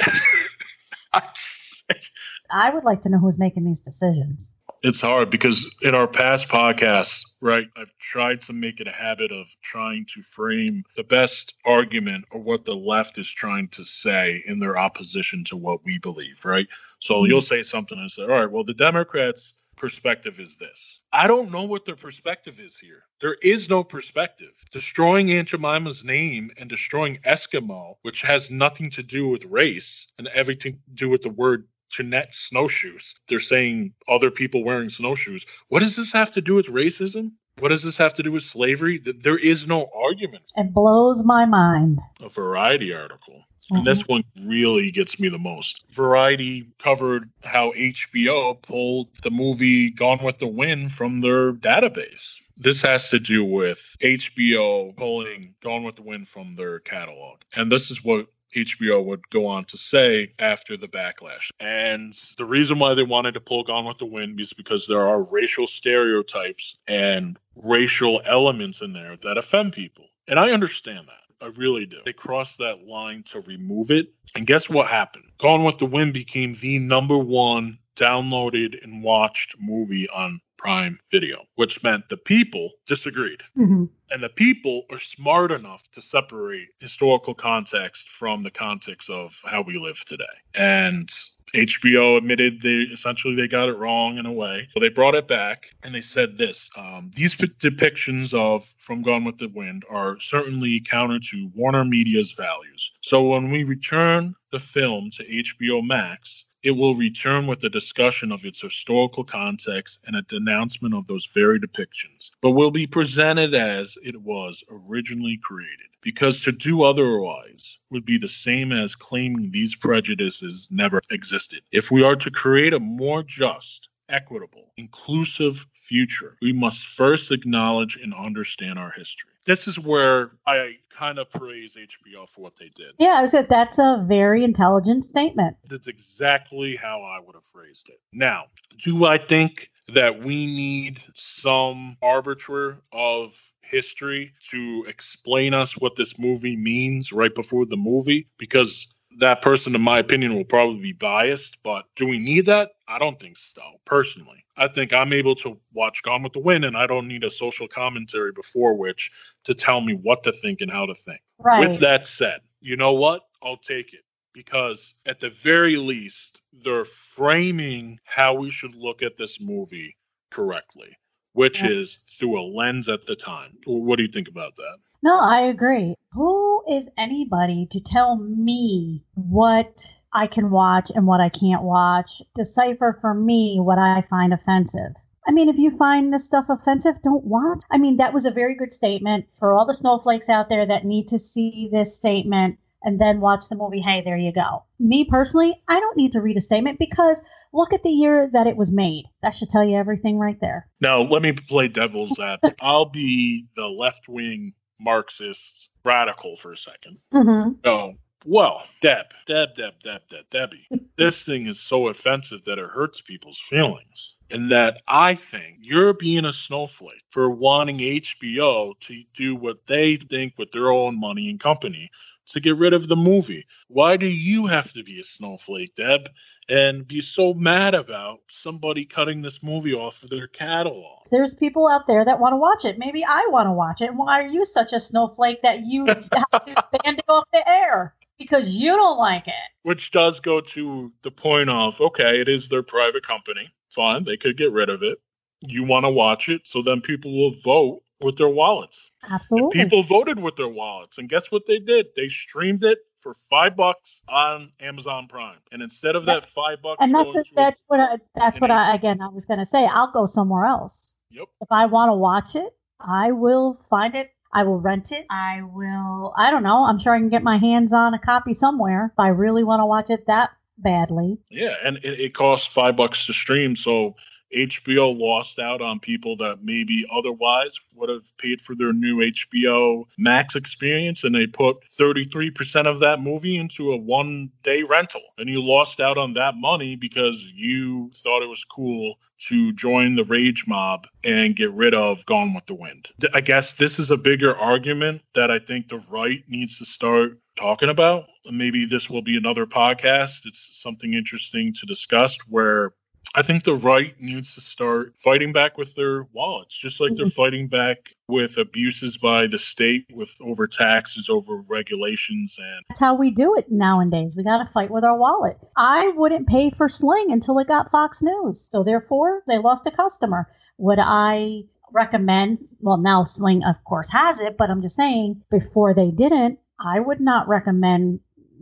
I 2.50 2.70
would 2.70 2.84
like 2.84 3.02
to 3.02 3.08
know 3.08 3.18
who's 3.18 3.38
making 3.38 3.64
these 3.64 3.80
decisions 3.80 4.52
it's 4.82 5.00
hard 5.00 5.30
because 5.30 5.70
in 5.82 5.94
our 5.94 6.06
past 6.06 6.48
podcasts, 6.48 7.24
right, 7.42 7.66
I've 7.76 7.96
tried 7.98 8.40
to 8.42 8.52
make 8.52 8.80
it 8.80 8.88
a 8.88 8.92
habit 8.92 9.30
of 9.30 9.46
trying 9.62 10.06
to 10.14 10.22
frame 10.22 10.84
the 10.96 11.04
best 11.04 11.54
argument 11.66 12.24
or 12.32 12.40
what 12.40 12.64
the 12.64 12.74
left 12.74 13.18
is 13.18 13.32
trying 13.32 13.68
to 13.68 13.84
say 13.84 14.42
in 14.46 14.58
their 14.58 14.78
opposition 14.78 15.44
to 15.44 15.56
what 15.56 15.84
we 15.84 15.98
believe, 15.98 16.44
right? 16.44 16.66
So 16.98 17.16
mm-hmm. 17.16 17.26
you'll 17.26 17.40
say 17.42 17.62
something 17.62 17.98
and 17.98 18.10
say, 18.10 18.22
all 18.22 18.28
right, 18.28 18.50
well, 18.50 18.64
the 18.64 18.74
Democrats' 18.74 19.54
perspective 19.76 20.40
is 20.40 20.56
this. 20.56 21.00
I 21.12 21.26
don't 21.26 21.50
know 21.50 21.64
what 21.64 21.84
their 21.84 21.96
perspective 21.96 22.60
is 22.60 22.78
here. 22.78 23.02
There 23.20 23.36
is 23.42 23.68
no 23.68 23.82
perspective. 23.82 24.52
Destroying 24.72 25.30
Aunt 25.30 25.48
Jemima's 25.48 26.04
name 26.04 26.50
and 26.58 26.68
destroying 26.68 27.16
Eskimo, 27.26 27.96
which 28.02 28.22
has 28.22 28.50
nothing 28.50 28.90
to 28.90 29.02
do 29.02 29.28
with 29.28 29.44
race 29.46 30.12
and 30.18 30.28
everything 30.28 30.74
to 30.74 30.94
do 30.94 31.10
with 31.10 31.22
the 31.22 31.30
word 31.30 31.66
Jeanette 31.90 32.34
snowshoes. 32.34 33.14
They're 33.28 33.40
saying 33.40 33.92
other 34.08 34.30
people 34.30 34.64
wearing 34.64 34.90
snowshoes. 34.90 35.46
What 35.68 35.80
does 35.80 35.96
this 35.96 36.12
have 36.12 36.30
to 36.32 36.40
do 36.40 36.54
with 36.54 36.66
racism? 36.68 37.32
What 37.58 37.68
does 37.68 37.82
this 37.82 37.98
have 37.98 38.14
to 38.14 38.22
do 38.22 38.32
with 38.32 38.42
slavery? 38.42 38.98
There 38.98 39.38
is 39.38 39.68
no 39.68 39.88
argument. 39.94 40.44
It 40.56 40.72
blows 40.72 41.24
my 41.24 41.44
mind. 41.44 42.00
A 42.20 42.28
Variety 42.28 42.94
article. 42.94 43.44
Mm-hmm. 43.70 43.76
And 43.76 43.86
this 43.86 44.06
one 44.06 44.24
really 44.46 44.90
gets 44.90 45.20
me 45.20 45.28
the 45.28 45.38
most. 45.38 45.94
Variety 45.94 46.68
covered 46.78 47.30
how 47.44 47.72
HBO 47.72 48.60
pulled 48.62 49.08
the 49.22 49.30
movie 49.30 49.90
Gone 49.90 50.24
with 50.24 50.38
the 50.38 50.48
Wind 50.48 50.92
from 50.92 51.20
their 51.20 51.52
database. 51.52 52.38
This 52.56 52.82
has 52.82 53.10
to 53.10 53.18
do 53.18 53.44
with 53.44 53.96
HBO 54.02 54.96
pulling 54.96 55.54
Gone 55.60 55.84
with 55.84 55.96
the 55.96 56.02
Wind 56.02 56.28
from 56.28 56.56
their 56.56 56.80
catalog. 56.80 57.40
And 57.54 57.70
this 57.70 57.90
is 57.90 58.02
what 58.04 58.26
HBO 58.54 59.04
would 59.04 59.28
go 59.30 59.46
on 59.46 59.64
to 59.66 59.78
say 59.78 60.32
after 60.38 60.76
the 60.76 60.88
backlash. 60.88 61.50
And 61.60 62.12
the 62.38 62.44
reason 62.44 62.78
why 62.78 62.94
they 62.94 63.02
wanted 63.02 63.34
to 63.34 63.40
pull 63.40 63.62
Gone 63.62 63.84
with 63.84 63.98
the 63.98 64.06
Wind 64.06 64.40
is 64.40 64.52
because 64.52 64.86
there 64.86 65.06
are 65.06 65.22
racial 65.30 65.66
stereotypes 65.66 66.78
and 66.88 67.38
racial 67.64 68.20
elements 68.26 68.82
in 68.82 68.92
there 68.92 69.16
that 69.18 69.38
offend 69.38 69.72
people. 69.72 70.06
And 70.28 70.38
I 70.38 70.50
understand 70.50 71.08
that. 71.08 71.44
I 71.44 71.48
really 71.56 71.86
do. 71.86 72.00
They 72.04 72.12
crossed 72.12 72.58
that 72.58 72.86
line 72.86 73.22
to 73.26 73.40
remove 73.40 73.90
it. 73.90 74.12
And 74.34 74.46
guess 74.46 74.68
what 74.68 74.88
happened? 74.88 75.24
Gone 75.38 75.64
with 75.64 75.78
the 75.78 75.86
Wind 75.86 76.12
became 76.12 76.54
the 76.54 76.78
number 76.78 77.18
one 77.18 77.78
downloaded 77.96 78.82
and 78.82 79.02
watched 79.02 79.56
movie 79.60 80.08
on 80.08 80.40
Prime 80.60 80.98
Video, 81.10 81.46
which 81.54 81.82
meant 81.82 82.10
the 82.10 82.18
people 82.18 82.72
disagreed. 82.86 83.40
Mm-hmm. 83.56 83.84
And 84.10 84.22
the 84.22 84.28
people 84.28 84.82
are 84.90 84.98
smart 84.98 85.52
enough 85.52 85.90
to 85.92 86.02
separate 86.02 86.68
historical 86.80 87.32
context 87.32 88.10
from 88.10 88.42
the 88.42 88.50
context 88.50 89.08
of 89.08 89.40
how 89.46 89.62
we 89.62 89.78
live 89.78 90.04
today. 90.04 90.24
And 90.58 91.08
HBO 91.54 92.18
admitted 92.18 92.60
they 92.60 92.80
essentially 92.92 93.34
they 93.34 93.48
got 93.48 93.70
it 93.70 93.78
wrong 93.78 94.18
in 94.18 94.26
a 94.26 94.32
way. 94.32 94.68
So 94.74 94.80
they 94.80 94.90
brought 94.90 95.14
it 95.14 95.26
back 95.26 95.68
and 95.82 95.94
they 95.94 96.02
said 96.02 96.36
this: 96.36 96.70
um, 96.76 97.10
these 97.14 97.36
p- 97.36 97.46
depictions 97.58 98.34
of 98.34 98.66
From 98.76 99.00
Gone 99.00 99.24
with 99.24 99.38
the 99.38 99.48
Wind 99.48 99.84
are 99.88 100.20
certainly 100.20 100.80
counter 100.80 101.18
to 101.18 101.50
Warner 101.54 101.86
Media's 101.86 102.32
values. 102.32 102.92
So 103.00 103.26
when 103.26 103.50
we 103.50 103.64
return 103.64 104.34
the 104.52 104.58
film 104.58 105.10
to 105.12 105.24
HBO 105.24 105.86
Max, 105.86 106.44
it 106.62 106.72
will 106.72 106.94
return 106.94 107.46
with 107.46 107.64
a 107.64 107.70
discussion 107.70 108.30
of 108.30 108.44
its 108.44 108.60
historical 108.60 109.24
context 109.24 110.04
and 110.06 110.16
a 110.16 110.22
denouncement 110.22 110.94
of 110.94 111.06
those 111.06 111.26
very 111.26 111.58
depictions, 111.58 112.30
but 112.42 112.50
will 112.50 112.70
be 112.70 112.86
presented 112.86 113.54
as 113.54 113.96
it 114.02 114.22
was 114.22 114.62
originally 114.70 115.38
created. 115.42 115.86
Because 116.02 116.42
to 116.44 116.52
do 116.52 116.82
otherwise 116.82 117.78
would 117.90 118.04
be 118.04 118.18
the 118.18 118.28
same 118.28 118.72
as 118.72 118.96
claiming 118.96 119.50
these 119.50 119.76
prejudices 119.76 120.68
never 120.70 121.00
existed. 121.10 121.60
If 121.72 121.90
we 121.90 122.02
are 122.02 122.16
to 122.16 122.30
create 122.30 122.72
a 122.72 122.80
more 122.80 123.22
just, 123.22 123.88
equitable, 124.08 124.72
inclusive 124.76 125.66
future, 125.74 126.36
we 126.42 126.52
must 126.52 126.86
first 126.86 127.32
acknowledge 127.32 127.96
and 128.02 128.14
understand 128.14 128.78
our 128.78 128.90
history. 128.90 129.29
This 129.46 129.66
is 129.66 129.78
where 129.78 130.32
I 130.46 130.76
kind 130.90 131.18
of 131.18 131.30
praise 131.30 131.76
HBO 131.76 132.28
for 132.28 132.42
what 132.42 132.56
they 132.56 132.70
did. 132.74 132.92
Yeah, 132.98 133.20
I 133.22 133.26
said 133.26 133.48
that's 133.48 133.78
a 133.78 134.04
very 134.06 134.44
intelligent 134.44 135.04
statement. 135.04 135.56
That's 135.64 135.88
exactly 135.88 136.76
how 136.76 137.02
I 137.02 137.20
would 137.24 137.34
have 137.34 137.46
phrased 137.46 137.88
it. 137.88 138.00
Now, 138.12 138.44
do 138.84 139.04
I 139.04 139.18
think 139.18 139.70
that 139.88 140.20
we 140.20 140.46
need 140.46 141.00
some 141.14 141.96
arbiter 142.02 142.78
of 142.92 143.32
history 143.62 144.32
to 144.50 144.84
explain 144.88 145.54
us 145.54 145.80
what 145.80 145.96
this 145.96 146.18
movie 146.18 146.56
means 146.56 147.12
right 147.12 147.34
before 147.34 147.66
the 147.66 147.76
movie? 147.76 148.26
Because 148.38 148.94
that 149.18 149.42
person, 149.42 149.74
in 149.74 149.82
my 149.82 149.98
opinion, 149.98 150.34
will 150.34 150.44
probably 150.44 150.80
be 150.80 150.92
biased. 150.92 151.62
But 151.62 151.84
do 151.96 152.06
we 152.06 152.18
need 152.18 152.46
that? 152.46 152.70
I 152.86 152.98
don't 152.98 153.18
think 153.18 153.36
so, 153.36 153.62
personally. 153.84 154.39
I 154.60 154.68
think 154.68 154.92
I'm 154.92 155.14
able 155.14 155.34
to 155.36 155.58
watch 155.72 156.02
Gone 156.02 156.22
with 156.22 156.34
the 156.34 156.38
Wind, 156.40 156.66
and 156.66 156.76
I 156.76 156.86
don't 156.86 157.08
need 157.08 157.24
a 157.24 157.30
social 157.30 157.66
commentary 157.66 158.30
before 158.30 158.76
which 158.76 159.10
to 159.44 159.54
tell 159.54 159.80
me 159.80 159.94
what 159.94 160.22
to 160.24 160.32
think 160.32 160.60
and 160.60 160.70
how 160.70 160.84
to 160.84 160.94
think. 160.94 161.20
Right. 161.38 161.60
With 161.60 161.80
that 161.80 162.06
said, 162.06 162.40
you 162.60 162.76
know 162.76 162.92
what? 162.92 163.22
I'll 163.42 163.56
take 163.56 163.94
it 163.94 164.02
because 164.34 164.94
at 165.06 165.18
the 165.18 165.30
very 165.30 165.76
least, 165.76 166.42
they're 166.52 166.84
framing 166.84 167.98
how 168.04 168.34
we 168.34 168.50
should 168.50 168.74
look 168.74 169.02
at 169.02 169.16
this 169.16 169.40
movie 169.40 169.96
correctly, 170.30 170.94
which 171.32 171.64
Yeah. 171.64 171.70
is 171.70 171.96
through 172.18 172.38
a 172.38 172.44
lens 172.44 172.88
at 172.90 173.06
the 173.06 173.16
time. 173.16 173.56
What 173.64 173.96
do 173.96 174.02
you 174.02 174.12
think 174.12 174.28
about 174.28 174.56
that? 174.56 174.76
No, 175.02 175.18
I 175.18 175.40
agree. 175.46 175.94
Who 176.12 176.62
is 176.70 176.90
anybody 176.98 177.66
to 177.70 177.80
tell 177.80 178.16
me 178.16 179.04
what 179.14 179.96
I 180.12 180.26
can 180.26 180.50
watch 180.50 180.90
and 180.94 181.06
what 181.06 181.20
I 181.20 181.28
can't 181.28 181.62
watch? 181.62 182.22
Decipher 182.34 182.98
for 183.00 183.14
me 183.14 183.58
what 183.60 183.78
I 183.78 184.04
find 184.08 184.32
offensive. 184.32 184.94
I 185.26 185.32
mean, 185.32 185.48
if 185.48 185.58
you 185.58 185.76
find 185.76 186.12
this 186.12 186.26
stuff 186.26 186.46
offensive, 186.48 187.02
don't 187.02 187.24
watch. 187.24 187.62
I 187.70 187.78
mean, 187.78 187.98
that 187.98 188.14
was 188.14 188.24
a 188.24 188.30
very 188.30 188.56
good 188.56 188.72
statement 188.72 189.26
for 189.38 189.52
all 189.52 189.66
the 189.66 189.74
snowflakes 189.74 190.28
out 190.28 190.48
there 190.48 190.66
that 190.66 190.84
need 190.84 191.08
to 191.08 191.18
see 191.18 191.68
this 191.70 191.96
statement 191.96 192.58
and 192.82 193.00
then 193.00 193.20
watch 193.20 193.48
the 193.48 193.56
movie. 193.56 193.80
Hey, 193.80 194.02
there 194.02 194.16
you 194.16 194.32
go. 194.32 194.64
Me 194.78 195.04
personally, 195.04 195.62
I 195.68 195.78
don't 195.78 195.96
need 195.96 196.12
to 196.12 196.20
read 196.20 196.36
a 196.36 196.40
statement 196.40 196.78
because 196.78 197.22
look 197.52 197.72
at 197.72 197.82
the 197.82 197.90
year 197.90 198.30
that 198.32 198.46
it 198.46 198.56
was 198.56 198.72
made. 198.72 199.04
That 199.22 199.34
should 199.34 199.50
tell 199.50 199.64
you 199.64 199.76
everything 199.76 200.18
right 200.18 200.40
there. 200.40 200.68
Now, 200.80 201.02
let 201.02 201.22
me 201.22 201.32
play 201.32 201.68
devil's 201.68 202.18
advocate. 202.18 202.58
I'll 202.62 202.86
be 202.86 203.46
the 203.56 203.68
left 203.68 204.08
wing 204.08 204.54
Marxist 204.80 205.70
radical 205.84 206.36
for 206.36 206.52
a 206.52 206.56
second. 206.56 206.98
Mm-hmm. 207.12 207.60
Oh, 207.64 207.94
well, 208.26 208.62
Deb, 208.80 209.06
Deb, 209.26 209.54
Deb, 209.54 209.74
Deb, 209.82 210.02
Deb, 210.08 210.30
Debbie. 210.30 210.66
this 210.96 211.24
thing 211.24 211.46
is 211.46 211.60
so 211.60 211.88
offensive 211.88 212.44
that 212.44 212.58
it 212.58 212.68
hurts 212.68 213.00
people's 213.00 213.40
feelings. 213.40 214.16
And 214.30 214.52
that 214.52 214.82
I 214.86 215.14
think 215.14 215.58
you're 215.60 215.94
being 215.94 216.24
a 216.24 216.32
snowflake 216.32 217.02
for 217.08 217.30
wanting 217.30 217.78
HBO 217.78 218.78
to 218.78 219.02
do 219.14 219.34
what 219.34 219.66
they 219.66 219.96
think 219.96 220.34
with 220.38 220.52
their 220.52 220.70
own 220.70 221.00
money 221.00 221.30
and 221.30 221.40
company 221.40 221.90
to 222.30 222.40
get 222.40 222.56
rid 222.56 222.72
of 222.72 222.88
the 222.88 222.96
movie. 222.96 223.46
Why 223.68 223.96
do 223.96 224.06
you 224.06 224.46
have 224.46 224.72
to 224.72 224.84
be 224.84 225.00
a 225.00 225.04
snowflake, 225.04 225.74
Deb, 225.74 226.08
and 226.48 226.86
be 226.86 227.00
so 227.00 227.34
mad 227.34 227.74
about 227.74 228.20
somebody 228.28 228.84
cutting 228.84 229.22
this 229.22 229.42
movie 229.42 229.74
off 229.74 230.02
of 230.02 230.10
their 230.10 230.28
catalog? 230.28 231.06
There's 231.10 231.34
people 231.34 231.68
out 231.68 231.86
there 231.86 232.04
that 232.04 232.20
want 232.20 232.34
to 232.34 232.36
watch 232.36 232.64
it. 232.64 232.78
Maybe 232.78 233.04
I 233.04 233.28
want 233.30 233.48
to 233.48 233.52
watch 233.52 233.80
it. 233.80 233.94
Why 233.94 234.20
are 234.20 234.26
you 234.26 234.44
such 234.44 234.72
a 234.72 234.80
snowflake 234.80 235.42
that 235.42 235.60
you 235.60 235.86
have 235.88 236.04
to 236.04 236.64
band 236.84 236.98
it 236.98 237.04
off 237.08 237.24
the 237.32 237.48
air? 237.48 237.94
Because 238.20 238.54
you 238.54 238.76
don't 238.76 238.98
like 238.98 239.26
it. 239.26 239.34
which 239.62 239.90
does 239.90 240.20
go 240.20 240.40
to 240.40 240.92
the 241.02 241.10
point 241.10 241.50
of 241.50 241.80
okay, 241.80 242.20
it 242.20 242.28
is 242.28 242.48
their 242.48 242.62
private 242.62 243.04
company. 243.04 243.50
Fine, 243.70 244.04
they 244.04 244.16
could 244.16 244.36
get 244.36 244.52
rid 244.52 244.68
of 244.68 244.82
it. 244.82 244.98
You 245.40 245.64
want 245.64 245.84
to 245.86 245.90
watch 245.90 246.28
it, 246.28 246.46
so 246.46 246.60
then 246.62 246.80
people 246.82 247.10
will 247.16 247.34
vote 247.42 247.82
with 248.02 248.16
their 248.18 248.28
wallets. 248.28 248.90
And 249.04 249.14
Absolutely. 249.14 249.62
people 249.62 249.82
voted 249.82 250.20
with 250.20 250.36
their 250.36 250.48
wallets, 250.48 250.98
and 250.98 251.08
guess 251.08 251.32
what 251.32 251.46
they 251.46 251.58
did? 251.58 251.86
They 251.96 252.08
streamed 252.08 252.62
it 252.62 252.78
for 252.98 253.14
five 253.14 253.56
bucks 253.56 254.02
on 254.08 254.52
Amazon 254.60 255.06
Prime, 255.08 255.38
and 255.50 255.62
instead 255.62 255.96
of 255.96 256.04
that 256.06 256.24
five 256.24 256.60
bucks, 256.62 256.78
and 256.84 256.92
that's 256.94 257.12
going 257.12 257.22
it, 257.22 257.28
to- 257.28 257.34
that's 257.34 257.64
what 257.68 257.80
I, 257.80 257.96
that's 258.14 258.40
what 258.40 258.50
I 258.50 258.74
again 258.74 259.00
I 259.00 259.08
was 259.08 259.24
going 259.24 259.38
to 259.40 259.46
say. 259.46 259.66
I'll 259.66 259.90
go 259.92 260.04
somewhere 260.04 260.44
else. 260.44 260.94
Yep. 261.10 261.28
If 261.40 261.48
I 261.50 261.64
want 261.66 261.88
to 261.88 261.94
watch 261.94 262.36
it, 262.36 262.52
I 262.80 263.12
will 263.12 263.54
find 263.70 263.94
it. 263.94 264.10
I 264.32 264.44
will 264.44 264.60
rent 264.60 264.92
it. 264.92 265.06
I 265.10 265.42
will. 265.42 266.12
I 266.16 266.30
don't 266.30 266.42
know. 266.42 266.64
I'm 266.64 266.78
sure 266.78 266.94
I 266.94 266.98
can 266.98 267.08
get 267.08 267.22
my 267.22 267.38
hands 267.38 267.72
on 267.72 267.94
a 267.94 267.98
copy 267.98 268.34
somewhere 268.34 268.90
if 268.92 268.98
I 268.98 269.08
really 269.08 269.44
want 269.44 269.60
to 269.60 269.66
watch 269.66 269.90
it 269.90 270.06
that 270.06 270.30
badly. 270.58 271.18
Yeah, 271.30 271.54
and 271.64 271.78
it, 271.78 272.00
it 272.00 272.14
costs 272.14 272.52
five 272.52 272.76
bucks 272.76 273.06
to 273.06 273.12
stream, 273.12 273.56
so 273.56 273.96
HBO 274.34 274.98
lost 274.98 275.38
out 275.38 275.60
on 275.60 275.80
people 275.80 276.16
that 276.16 276.42
maybe 276.42 276.86
otherwise 276.92 277.58
would 277.74 277.88
have 277.88 278.16
paid 278.18 278.40
for 278.40 278.54
their 278.54 278.72
new 278.72 278.98
HBO 278.98 279.84
Max 279.98 280.36
experience, 280.36 281.04
and 281.04 281.14
they 281.14 281.26
put 281.26 281.58
33% 281.78 282.66
of 282.66 282.80
that 282.80 283.00
movie 283.00 283.36
into 283.36 283.72
a 283.72 283.76
one 283.76 284.30
day 284.42 284.62
rental. 284.62 285.02
And 285.18 285.28
you 285.28 285.42
lost 285.42 285.80
out 285.80 285.98
on 285.98 286.12
that 286.14 286.36
money 286.36 286.76
because 286.76 287.32
you 287.34 287.90
thought 287.96 288.22
it 288.22 288.28
was 288.28 288.44
cool 288.44 288.98
to 289.28 289.52
join 289.52 289.96
the 289.96 290.04
rage 290.04 290.44
mob 290.46 290.86
and 291.04 291.36
get 291.36 291.52
rid 291.52 291.74
of 291.74 292.04
Gone 292.06 292.34
with 292.34 292.46
the 292.46 292.54
Wind. 292.54 292.88
I 293.14 293.20
guess 293.20 293.54
this 293.54 293.78
is 293.78 293.90
a 293.90 293.96
bigger 293.96 294.36
argument 294.36 295.02
that 295.14 295.30
I 295.30 295.38
think 295.38 295.68
the 295.68 295.84
right 295.90 296.22
needs 296.28 296.58
to 296.58 296.64
start 296.64 297.20
talking 297.36 297.68
about. 297.68 298.04
Maybe 298.30 298.66
this 298.66 298.90
will 298.90 299.02
be 299.02 299.16
another 299.16 299.46
podcast. 299.46 300.26
It's 300.26 300.60
something 300.62 300.92
interesting 300.92 301.52
to 301.54 301.66
discuss 301.66 302.18
where 302.28 302.72
I 303.14 303.22
think 303.22 303.42
the 303.42 303.54
right 303.54 303.94
needs 304.00 304.34
to 304.36 304.40
start 304.40 304.94
fighting 304.96 305.32
back 305.32 305.58
with 305.58 305.74
their 305.74 306.04
wallets, 306.12 306.60
just 306.60 306.80
like 306.80 306.94
they're 306.94 307.06
mm-hmm. 307.06 307.22
fighting 307.22 307.48
back 307.48 307.90
with 308.06 308.38
abuses 308.38 308.98
by 308.98 309.26
the 309.26 309.38
state, 309.38 309.86
with 309.92 310.16
over 310.24 310.46
taxes, 310.46 311.08
over 311.08 311.42
regulations, 311.48 312.38
and 312.38 312.64
That's 312.68 312.80
how 312.80 312.94
we 312.94 313.10
do 313.10 313.34
it 313.36 313.50
nowadays. 313.50 314.14
We 314.16 314.22
got 314.22 314.44
to 314.44 314.52
fight 314.52 314.70
with 314.70 314.84
our 314.84 314.96
wallet. 314.96 315.38
I 315.56 315.88
wouldn't 315.96 316.28
pay 316.28 316.50
for 316.50 316.68
Sling 316.68 317.10
until 317.10 317.38
it 317.40 317.48
got 317.48 317.70
Fox 317.70 318.00
News. 318.00 318.48
So 318.50 318.62
therefore, 318.62 319.22
they 319.26 319.38
lost 319.38 319.66
a 319.66 319.72
customer. 319.72 320.28
Would 320.58 320.78
I 320.80 321.42
recommend? 321.72 322.46
Well, 322.60 322.78
now 322.78 323.02
Sling, 323.02 323.42
of 323.44 323.56
course, 323.64 323.90
has 323.90 324.20
it, 324.20 324.36
but 324.36 324.50
I'm 324.50 324.62
just 324.62 324.76
saying 324.76 325.22
before 325.30 325.74
they 325.74 325.90
didn't, 325.90 326.38
I 326.60 326.78
would 326.78 327.00
not 327.00 327.26
recommend 327.26 328.00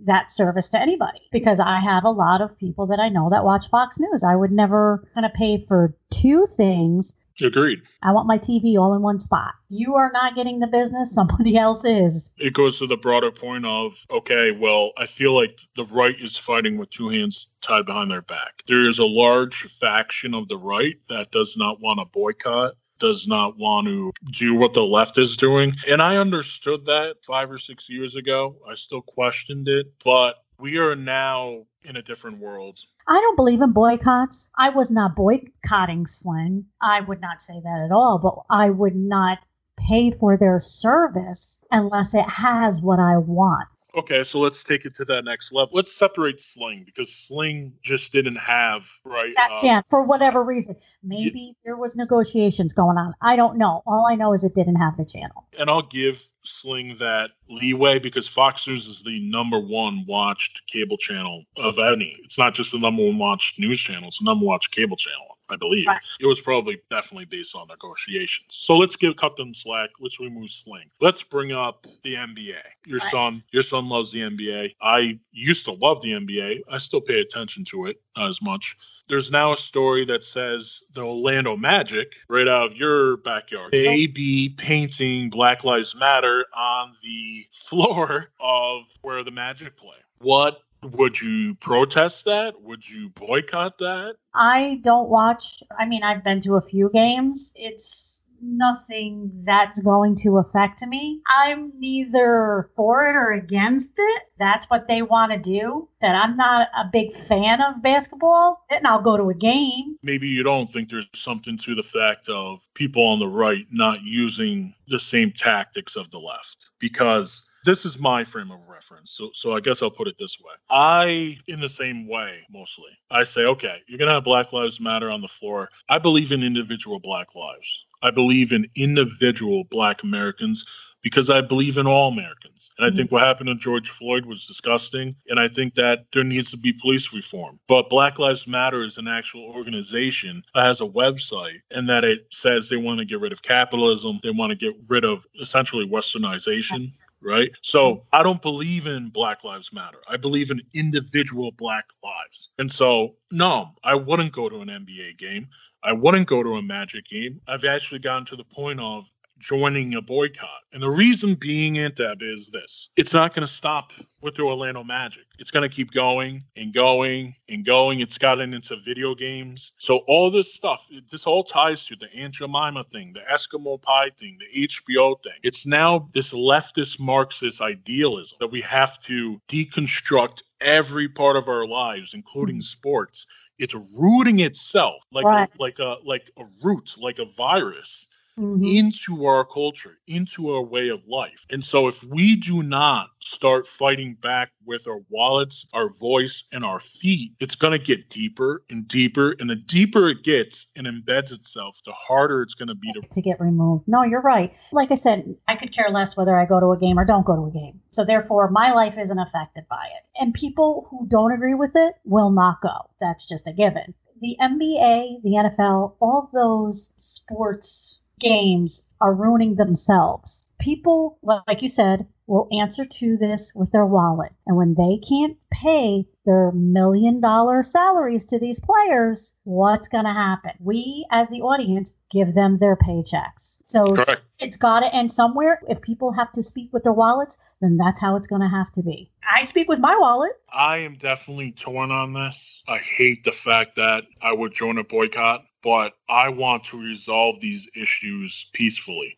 that 0.08 0.30
service 0.30 0.70
to 0.70 0.80
anybody 0.80 1.20
because 1.32 1.60
I 1.60 1.80
have 1.80 2.04
a 2.04 2.10
lot 2.10 2.40
of 2.40 2.58
people 2.58 2.86
that 2.88 3.00
I 3.00 3.08
know 3.08 3.30
that 3.30 3.44
watch 3.44 3.68
Fox 3.70 3.98
News. 3.98 4.24
I 4.24 4.36
would 4.36 4.52
never 4.52 5.08
kind 5.14 5.24
of 5.24 5.32
pay 5.32 5.64
for 5.66 5.94
two 6.10 6.44
things 6.46 7.16
agreed. 7.46 7.82
I 8.02 8.12
want 8.12 8.26
my 8.26 8.38
TV 8.38 8.78
all 8.78 8.94
in 8.94 9.02
one 9.02 9.20
spot. 9.20 9.54
You 9.68 9.94
are 9.94 10.10
not 10.12 10.34
getting 10.34 10.60
the 10.60 10.66
business, 10.66 11.14
somebody 11.14 11.56
else 11.56 11.84
is. 11.84 12.34
It 12.38 12.54
goes 12.54 12.78
to 12.78 12.86
the 12.86 12.96
broader 12.96 13.30
point 13.30 13.66
of 13.66 13.94
okay, 14.10 14.52
well, 14.52 14.92
I 14.98 15.06
feel 15.06 15.34
like 15.34 15.58
the 15.76 15.84
right 15.84 16.16
is 16.16 16.36
fighting 16.36 16.78
with 16.78 16.90
two 16.90 17.08
hands 17.08 17.52
tied 17.60 17.86
behind 17.86 18.10
their 18.10 18.22
back. 18.22 18.62
There 18.66 18.88
is 18.88 18.98
a 18.98 19.06
large 19.06 19.62
faction 19.62 20.34
of 20.34 20.48
the 20.48 20.58
right 20.58 20.96
that 21.08 21.30
does 21.30 21.56
not 21.56 21.80
want 21.80 22.00
to 22.00 22.06
boycott 22.06 22.74
does 22.98 23.26
not 23.26 23.58
want 23.58 23.86
to 23.86 24.12
do 24.32 24.54
what 24.56 24.74
the 24.74 24.84
left 24.84 25.18
is 25.18 25.36
doing. 25.36 25.72
And 25.88 26.02
I 26.02 26.16
understood 26.16 26.86
that 26.86 27.16
five 27.24 27.50
or 27.50 27.58
six 27.58 27.88
years 27.88 28.16
ago. 28.16 28.56
I 28.68 28.74
still 28.74 29.02
questioned 29.02 29.68
it, 29.68 29.86
but 30.04 30.36
we 30.58 30.78
are 30.78 30.96
now 30.96 31.66
in 31.82 31.96
a 31.96 32.02
different 32.02 32.38
world. 32.38 32.78
I 33.06 33.14
don't 33.14 33.36
believe 33.36 33.62
in 33.62 33.72
boycotts. 33.72 34.50
I 34.56 34.70
was 34.70 34.90
not 34.90 35.16
boycotting 35.16 36.06
Sling. 36.06 36.66
I 36.80 37.00
would 37.00 37.20
not 37.20 37.40
say 37.40 37.54
that 37.62 37.82
at 37.84 37.92
all, 37.92 38.18
but 38.18 38.54
I 38.54 38.70
would 38.70 38.96
not 38.96 39.38
pay 39.76 40.10
for 40.10 40.36
their 40.36 40.58
service 40.58 41.64
unless 41.70 42.14
it 42.14 42.28
has 42.28 42.82
what 42.82 42.98
I 42.98 43.16
want. 43.16 43.68
Okay, 43.98 44.22
so 44.22 44.38
let's 44.38 44.62
take 44.62 44.84
it 44.84 44.94
to 44.94 45.04
that 45.06 45.24
next 45.24 45.52
level. 45.52 45.70
Let's 45.74 45.92
separate 45.92 46.40
Sling 46.40 46.84
because 46.84 47.12
Sling 47.12 47.72
just 47.82 48.12
didn't 48.12 48.36
have 48.36 48.88
right. 49.04 49.32
That 49.34 49.50
uh, 49.52 49.60
channel, 49.60 49.82
for 49.90 50.02
whatever 50.04 50.44
reason. 50.44 50.76
Maybe 51.02 51.54
there 51.64 51.76
was 51.76 51.96
negotiations 51.96 52.72
going 52.72 52.96
on. 52.96 53.14
I 53.20 53.36
don't 53.36 53.56
know. 53.58 53.82
All 53.86 54.06
I 54.10 54.14
know 54.14 54.32
is 54.32 54.44
it 54.44 54.54
didn't 54.54 54.76
have 54.76 54.96
the 54.96 55.04
channel. 55.04 55.46
and 55.58 55.68
I'll 55.68 55.82
give 55.82 56.22
Sling 56.44 56.96
that 56.98 57.30
leeway 57.48 57.98
because 57.98 58.28
Fox 58.28 58.66
News 58.68 58.86
is 58.86 59.02
the 59.02 59.20
number 59.28 59.58
one 59.58 60.04
watched 60.06 60.62
cable 60.68 60.96
channel 60.96 61.44
of 61.56 61.78
any. 61.78 62.16
It's 62.22 62.38
not 62.38 62.54
just 62.54 62.72
the 62.72 62.78
number 62.78 63.04
one 63.04 63.18
watched 63.18 63.58
news 63.58 63.80
channel; 63.82 64.08
it's 64.08 64.18
the 64.20 64.24
number 64.24 64.44
one 64.44 64.54
watched 64.54 64.72
cable 64.74 64.96
channel. 64.96 65.37
I 65.50 65.56
believe 65.56 65.86
Right. 65.86 66.00
it 66.20 66.26
was 66.26 66.40
probably 66.40 66.78
definitely 66.90 67.24
based 67.26 67.56
on 67.56 67.66
negotiations. 67.68 68.46
So 68.50 68.76
let's 68.76 68.96
give 68.96 69.16
cut 69.16 69.36
them 69.36 69.54
slack. 69.54 69.90
Let's 70.00 70.20
remove 70.20 70.50
Sling. 70.50 70.88
Let's 71.00 71.22
bring 71.22 71.52
up 71.52 71.86
the 72.02 72.14
NBA. 72.16 72.62
Your 72.86 72.98
Right. 72.98 73.10
son, 73.10 73.42
your 73.50 73.62
son 73.62 73.88
loves 73.88 74.12
the 74.12 74.20
NBA. 74.22 74.74
I 74.80 75.18
used 75.32 75.64
to 75.66 75.72
love 75.72 76.00
the 76.02 76.12
NBA. 76.12 76.62
I 76.70 76.78
still 76.78 77.00
pay 77.00 77.20
attention 77.20 77.64
to 77.70 77.86
it 77.86 78.00
as 78.16 78.40
much. 78.42 78.76
There's 79.08 79.30
now 79.30 79.52
a 79.52 79.56
story 79.56 80.04
that 80.04 80.22
says 80.22 80.84
the 80.92 81.00
Orlando 81.00 81.56
Magic, 81.56 82.12
right 82.28 82.46
out 82.46 82.66
of 82.72 82.76
your 82.76 83.16
backyard, 83.18 83.72
may 83.72 84.06
be 84.06 84.50
painting 84.58 85.30
Black 85.30 85.64
Lives 85.64 85.96
Matter 85.96 86.44
on 86.54 86.94
the 87.02 87.46
floor 87.52 88.30
of 88.38 88.82
where 89.00 89.24
the 89.24 89.30
Magic 89.30 89.76
play. 89.78 89.96
What 90.18 90.60
would 90.82 91.20
you 91.20 91.54
protest 91.56 92.24
that? 92.26 92.60
Would 92.62 92.88
you 92.88 93.10
boycott 93.10 93.78
that? 93.78 94.16
I 94.34 94.80
don't 94.82 95.08
watch. 95.08 95.62
I 95.78 95.86
mean, 95.86 96.02
I've 96.02 96.24
been 96.24 96.40
to 96.42 96.56
a 96.56 96.62
few 96.62 96.90
games. 96.92 97.52
It's 97.56 98.22
nothing 98.40 99.30
that's 99.44 99.80
going 99.82 100.14
to 100.14 100.38
affect 100.38 100.82
me. 100.86 101.20
I'm 101.26 101.72
neither 101.78 102.70
for 102.76 103.08
it 103.08 103.16
or 103.16 103.32
against 103.32 103.92
it. 103.96 104.22
That's 104.38 104.66
what 104.66 104.86
they 104.86 105.02
want 105.02 105.32
to 105.32 105.38
do. 105.38 105.88
That 106.00 106.14
I'm 106.14 106.36
not 106.36 106.68
a 106.78 106.88
big 106.90 107.16
fan 107.16 107.60
of 107.60 107.82
basketball, 107.82 108.64
and 108.70 108.86
I'll 108.86 109.02
go 109.02 109.16
to 109.16 109.30
a 109.30 109.34
game. 109.34 109.96
Maybe 110.02 110.28
you 110.28 110.42
don't 110.42 110.70
think 110.70 110.88
there's 110.88 111.08
something 111.14 111.56
to 111.58 111.74
the 111.74 111.82
fact 111.82 112.28
of 112.28 112.60
people 112.74 113.04
on 113.04 113.18
the 113.18 113.28
right 113.28 113.66
not 113.70 114.02
using 114.02 114.74
the 114.88 115.00
same 115.00 115.32
tactics 115.32 115.96
of 115.96 116.10
the 116.10 116.18
left 116.18 116.70
because 116.78 117.48
this 117.64 117.84
is 117.84 118.00
my 118.00 118.24
frame 118.24 118.50
of 118.50 118.68
reference. 118.68 119.12
So 119.12 119.30
so 119.32 119.54
I 119.54 119.60
guess 119.60 119.82
I'll 119.82 119.90
put 119.90 120.08
it 120.08 120.18
this 120.18 120.38
way. 120.40 120.52
I 120.70 121.38
in 121.48 121.60
the 121.60 121.68
same 121.68 122.06
way 122.06 122.44
mostly. 122.50 122.90
I 123.10 123.24
say, 123.24 123.44
okay, 123.46 123.82
you're 123.86 123.98
gonna 123.98 124.12
have 124.12 124.24
Black 124.24 124.52
Lives 124.52 124.80
Matter 124.80 125.10
on 125.10 125.20
the 125.20 125.28
floor. 125.28 125.68
I 125.88 125.98
believe 125.98 126.32
in 126.32 126.42
individual 126.42 126.98
black 126.98 127.34
lives. 127.34 127.84
I 128.02 128.10
believe 128.10 128.52
in 128.52 128.66
individual 128.76 129.64
black 129.64 130.02
Americans 130.02 130.64
because 131.02 131.30
I 131.30 131.40
believe 131.40 131.78
in 131.78 131.86
all 131.86 132.08
Americans. 132.08 132.70
And 132.76 132.86
I 132.86 132.90
hmm. 132.90 132.96
think 132.96 133.12
what 133.12 133.22
happened 133.22 133.48
to 133.48 133.54
George 133.54 133.88
Floyd 133.88 134.26
was 134.26 134.46
disgusting. 134.46 135.14
And 135.28 135.38
I 135.38 135.48
think 135.48 135.74
that 135.74 136.06
there 136.12 136.24
needs 136.24 136.50
to 136.50 136.56
be 136.56 136.72
police 136.72 137.14
reform. 137.14 137.58
But 137.68 137.88
Black 137.88 138.18
Lives 138.18 138.48
Matter 138.48 138.82
is 138.82 138.98
an 138.98 139.08
actual 139.08 139.44
organization 139.54 140.42
that 140.54 140.64
has 140.64 140.80
a 140.80 140.86
website 140.86 141.60
and 141.70 141.88
that 141.88 142.04
it 142.04 142.26
says 142.30 142.68
they 142.68 142.76
want 142.76 142.98
to 142.98 143.04
get 143.04 143.20
rid 143.20 143.32
of 143.32 143.42
capitalism, 143.42 144.18
they 144.22 144.30
want 144.30 144.50
to 144.50 144.56
get 144.56 144.74
rid 144.88 145.04
of 145.04 145.26
essentially 145.40 145.88
westernization 145.88 146.92
right? 147.22 147.50
So 147.62 147.94
hmm. 147.94 148.00
I 148.12 148.22
don't 148.22 148.42
believe 148.42 148.86
in 148.86 149.08
Black 149.10 149.44
Lives 149.44 149.72
Matter. 149.72 149.98
I 150.08 150.16
believe 150.16 150.50
in 150.50 150.60
individual 150.74 151.52
Black 151.52 151.86
lives. 152.02 152.50
And 152.58 152.70
so, 152.70 153.16
no, 153.30 153.70
I 153.84 153.94
wouldn't 153.94 154.32
go 154.32 154.48
to 154.48 154.60
an 154.60 154.68
NBA 154.68 155.18
game. 155.18 155.48
I 155.82 155.92
wouldn't 155.92 156.26
go 156.26 156.42
to 156.42 156.56
a 156.56 156.62
Magic 156.62 157.06
game. 157.06 157.40
I've 157.46 157.64
actually 157.64 158.00
gotten 158.00 158.24
to 158.26 158.36
the 158.36 158.44
point 158.44 158.80
of 158.80 159.10
joining 159.38 159.94
a 159.94 160.02
boycott. 160.02 160.62
And 160.72 160.82
the 160.82 160.90
reason 160.90 161.34
being, 161.34 161.78
Aunt 161.78 161.96
Deb, 161.96 162.22
is 162.22 162.50
this 162.50 162.90
it's 162.96 163.14
not 163.14 163.34
going 163.34 163.46
to 163.46 163.52
stop 163.52 163.92
with 164.20 164.34
the 164.34 164.42
Orlando 164.42 164.82
Magic. 164.82 165.24
It's 165.38 165.50
going 165.50 165.68
to 165.68 165.74
keep 165.74 165.92
going 165.92 166.44
and 166.56 166.74
going 166.74 167.34
and 167.48 167.64
going. 167.64 168.00
It's 168.00 168.18
gotten 168.18 168.52
into 168.52 168.76
video 168.76 169.14
games. 169.14 169.72
So 169.78 169.98
all 170.08 170.30
this 170.30 170.52
stuff, 170.52 170.86
this 171.10 171.26
all 171.26 171.44
ties 171.44 171.86
to 171.86 171.96
the 171.96 172.08
Aunt 172.16 172.34
Jemima 172.34 172.84
thing, 172.84 173.12
the 173.12 173.22
Eskimo 173.30 173.80
pie 173.80 174.10
thing, 174.18 174.38
the 174.38 174.66
HBO 174.66 175.22
thing. 175.22 175.38
It's 175.42 175.66
now 175.66 176.08
this 176.12 176.34
leftist 176.34 177.00
Marxist 177.00 177.62
idealism 177.62 178.38
that 178.40 178.50
we 178.50 178.60
have 178.62 178.98
to 179.04 179.40
deconstruct 179.48 180.42
every 180.60 181.08
part 181.08 181.36
of 181.36 181.48
our 181.48 181.66
lives, 181.66 182.14
including 182.14 182.56
mm. 182.56 182.64
sports. 182.64 183.26
It's 183.58 183.74
rooting 183.98 184.40
itself 184.40 185.02
like 185.12 185.24
Right. 185.24 185.48
a, 185.48 185.62
like 185.62 185.78
a 185.78 185.96
like 186.04 186.30
a 186.38 186.44
root, 186.62 186.94
like 186.98 187.18
a 187.18 187.24
virus 187.24 188.07
Mhm. 188.38 188.78
into 188.78 189.24
our 189.26 189.44
culture, 189.44 189.98
into 190.06 190.50
our 190.54 190.62
way 190.62 190.88
of 190.88 191.00
life. 191.06 191.44
And 191.50 191.64
so, 191.64 191.88
if 191.88 192.04
we 192.04 192.36
do 192.36 192.62
not 192.62 193.08
start 193.20 193.66
fighting 193.66 194.16
back 194.20 194.50
with 194.64 194.86
our 194.86 195.00
wallets, 195.10 195.66
our 195.72 195.88
voice, 195.88 196.44
and 196.52 196.64
our 196.64 196.80
feet, 196.80 197.32
it's 197.40 197.54
going 197.54 197.78
to 197.78 197.84
get 197.84 198.08
deeper 198.08 198.62
and 198.70 198.86
deeper. 198.86 199.34
And 199.40 199.50
the 199.50 199.56
deeper 199.56 200.08
it 200.08 200.22
gets 200.22 200.70
and 200.76 200.86
embeds 200.86 201.32
itself, 201.32 201.78
the 201.84 201.92
harder 201.92 202.42
it's 202.42 202.54
going 202.54 202.68
to 202.68 202.74
be 202.74 202.92
to. 202.92 203.02
to 203.08 203.22
get 203.22 203.40
removed. 203.40 203.84
No, 203.86 204.02
you're 204.04 204.20
right. 204.22 204.52
Like 204.72 204.90
I 204.90 204.94
said, 204.94 205.34
I 205.48 205.56
could 205.56 205.74
care 205.74 205.90
less 205.90 206.16
whether 206.16 206.38
I 206.38 206.46
go 206.46 206.60
to 206.60 206.72
a 206.72 206.78
game 206.78 206.98
or 206.98 207.04
don't 207.04 207.26
go 207.26 207.36
to 207.36 207.46
a 207.46 207.50
game. 207.50 207.80
So 207.90 208.04
therefore, 208.04 208.50
my 208.50 208.72
life 208.72 208.94
isn't 208.98 209.18
affected 209.18 209.64
by 209.68 209.84
it. 209.96 210.22
And 210.22 210.32
people 210.34 210.86
who 210.90 211.06
don't 211.08 211.32
agree 211.32 211.54
with 211.54 211.72
it 211.74 211.94
will 212.04 212.30
not 212.30 212.60
go. 212.60 212.90
That's 213.00 213.26
just 213.28 213.46
a 213.46 213.52
given. 213.52 213.94
The 214.20 214.36
NBA, 214.40 215.22
the 215.22 215.30
NFL, 215.30 215.94
all 216.00 216.30
those 216.32 216.92
sports 216.96 218.00
games 218.18 218.88
are 219.00 219.14
ruining 219.14 219.54
themselves. 219.54 220.52
People, 220.58 221.18
like 221.22 221.62
you 221.62 221.68
said, 221.68 222.06
will 222.28 222.48
answer 222.52 222.84
to 222.84 223.16
this 223.16 223.52
with 223.54 223.72
their 223.72 223.86
wallet. 223.86 224.32
And 224.46 224.56
when 224.56 224.74
they 224.74 225.00
can't 225.08 225.38
pay 225.50 226.06
their 226.26 226.52
million 226.52 227.20
dollar 227.20 227.62
salaries 227.62 228.26
to 228.26 228.38
these 228.38 228.60
players, 228.60 229.34
what's 229.44 229.88
going 229.88 230.04
to 230.04 230.12
happen? 230.12 230.52
We, 230.60 231.06
as 231.10 231.28
the 231.30 231.40
audience, 231.40 231.96
give 232.12 232.34
them 232.34 232.58
their 232.58 232.76
paychecks. 232.76 233.62
So 233.64 233.94
Correct. 233.94 234.20
it's 234.38 234.58
got 234.58 234.80
to 234.80 234.94
end 234.94 235.10
somewhere. 235.10 235.60
If 235.68 235.80
people 235.80 236.12
have 236.12 236.30
to 236.32 236.42
speak 236.42 236.70
with 236.70 236.84
their 236.84 236.92
wallets, 236.92 237.38
then 237.62 237.78
that's 237.78 238.00
how 238.00 238.16
it's 238.16 238.28
going 238.28 238.42
to 238.42 238.48
have 238.48 238.70
to 238.72 238.82
be. 238.82 239.10
I 239.28 239.44
speak 239.44 239.68
with 239.68 239.80
my 239.80 239.96
wallet. 239.98 240.32
I 240.52 240.78
am 240.78 240.96
definitely 240.96 241.52
torn 241.52 241.90
on 241.90 242.12
this. 242.12 242.62
I 242.68 242.76
hate 242.78 243.24
the 243.24 243.32
fact 243.32 243.76
that 243.76 244.04
I 244.20 244.32
would 244.34 244.54
join 244.54 244.76
a 244.76 244.84
boycott, 244.84 245.44
but 245.62 245.94
I 246.08 246.28
want 246.28 246.64
to 246.64 246.82
resolve 246.82 247.40
these 247.40 247.68
issues 247.76 248.50
peacefully. 248.52 249.16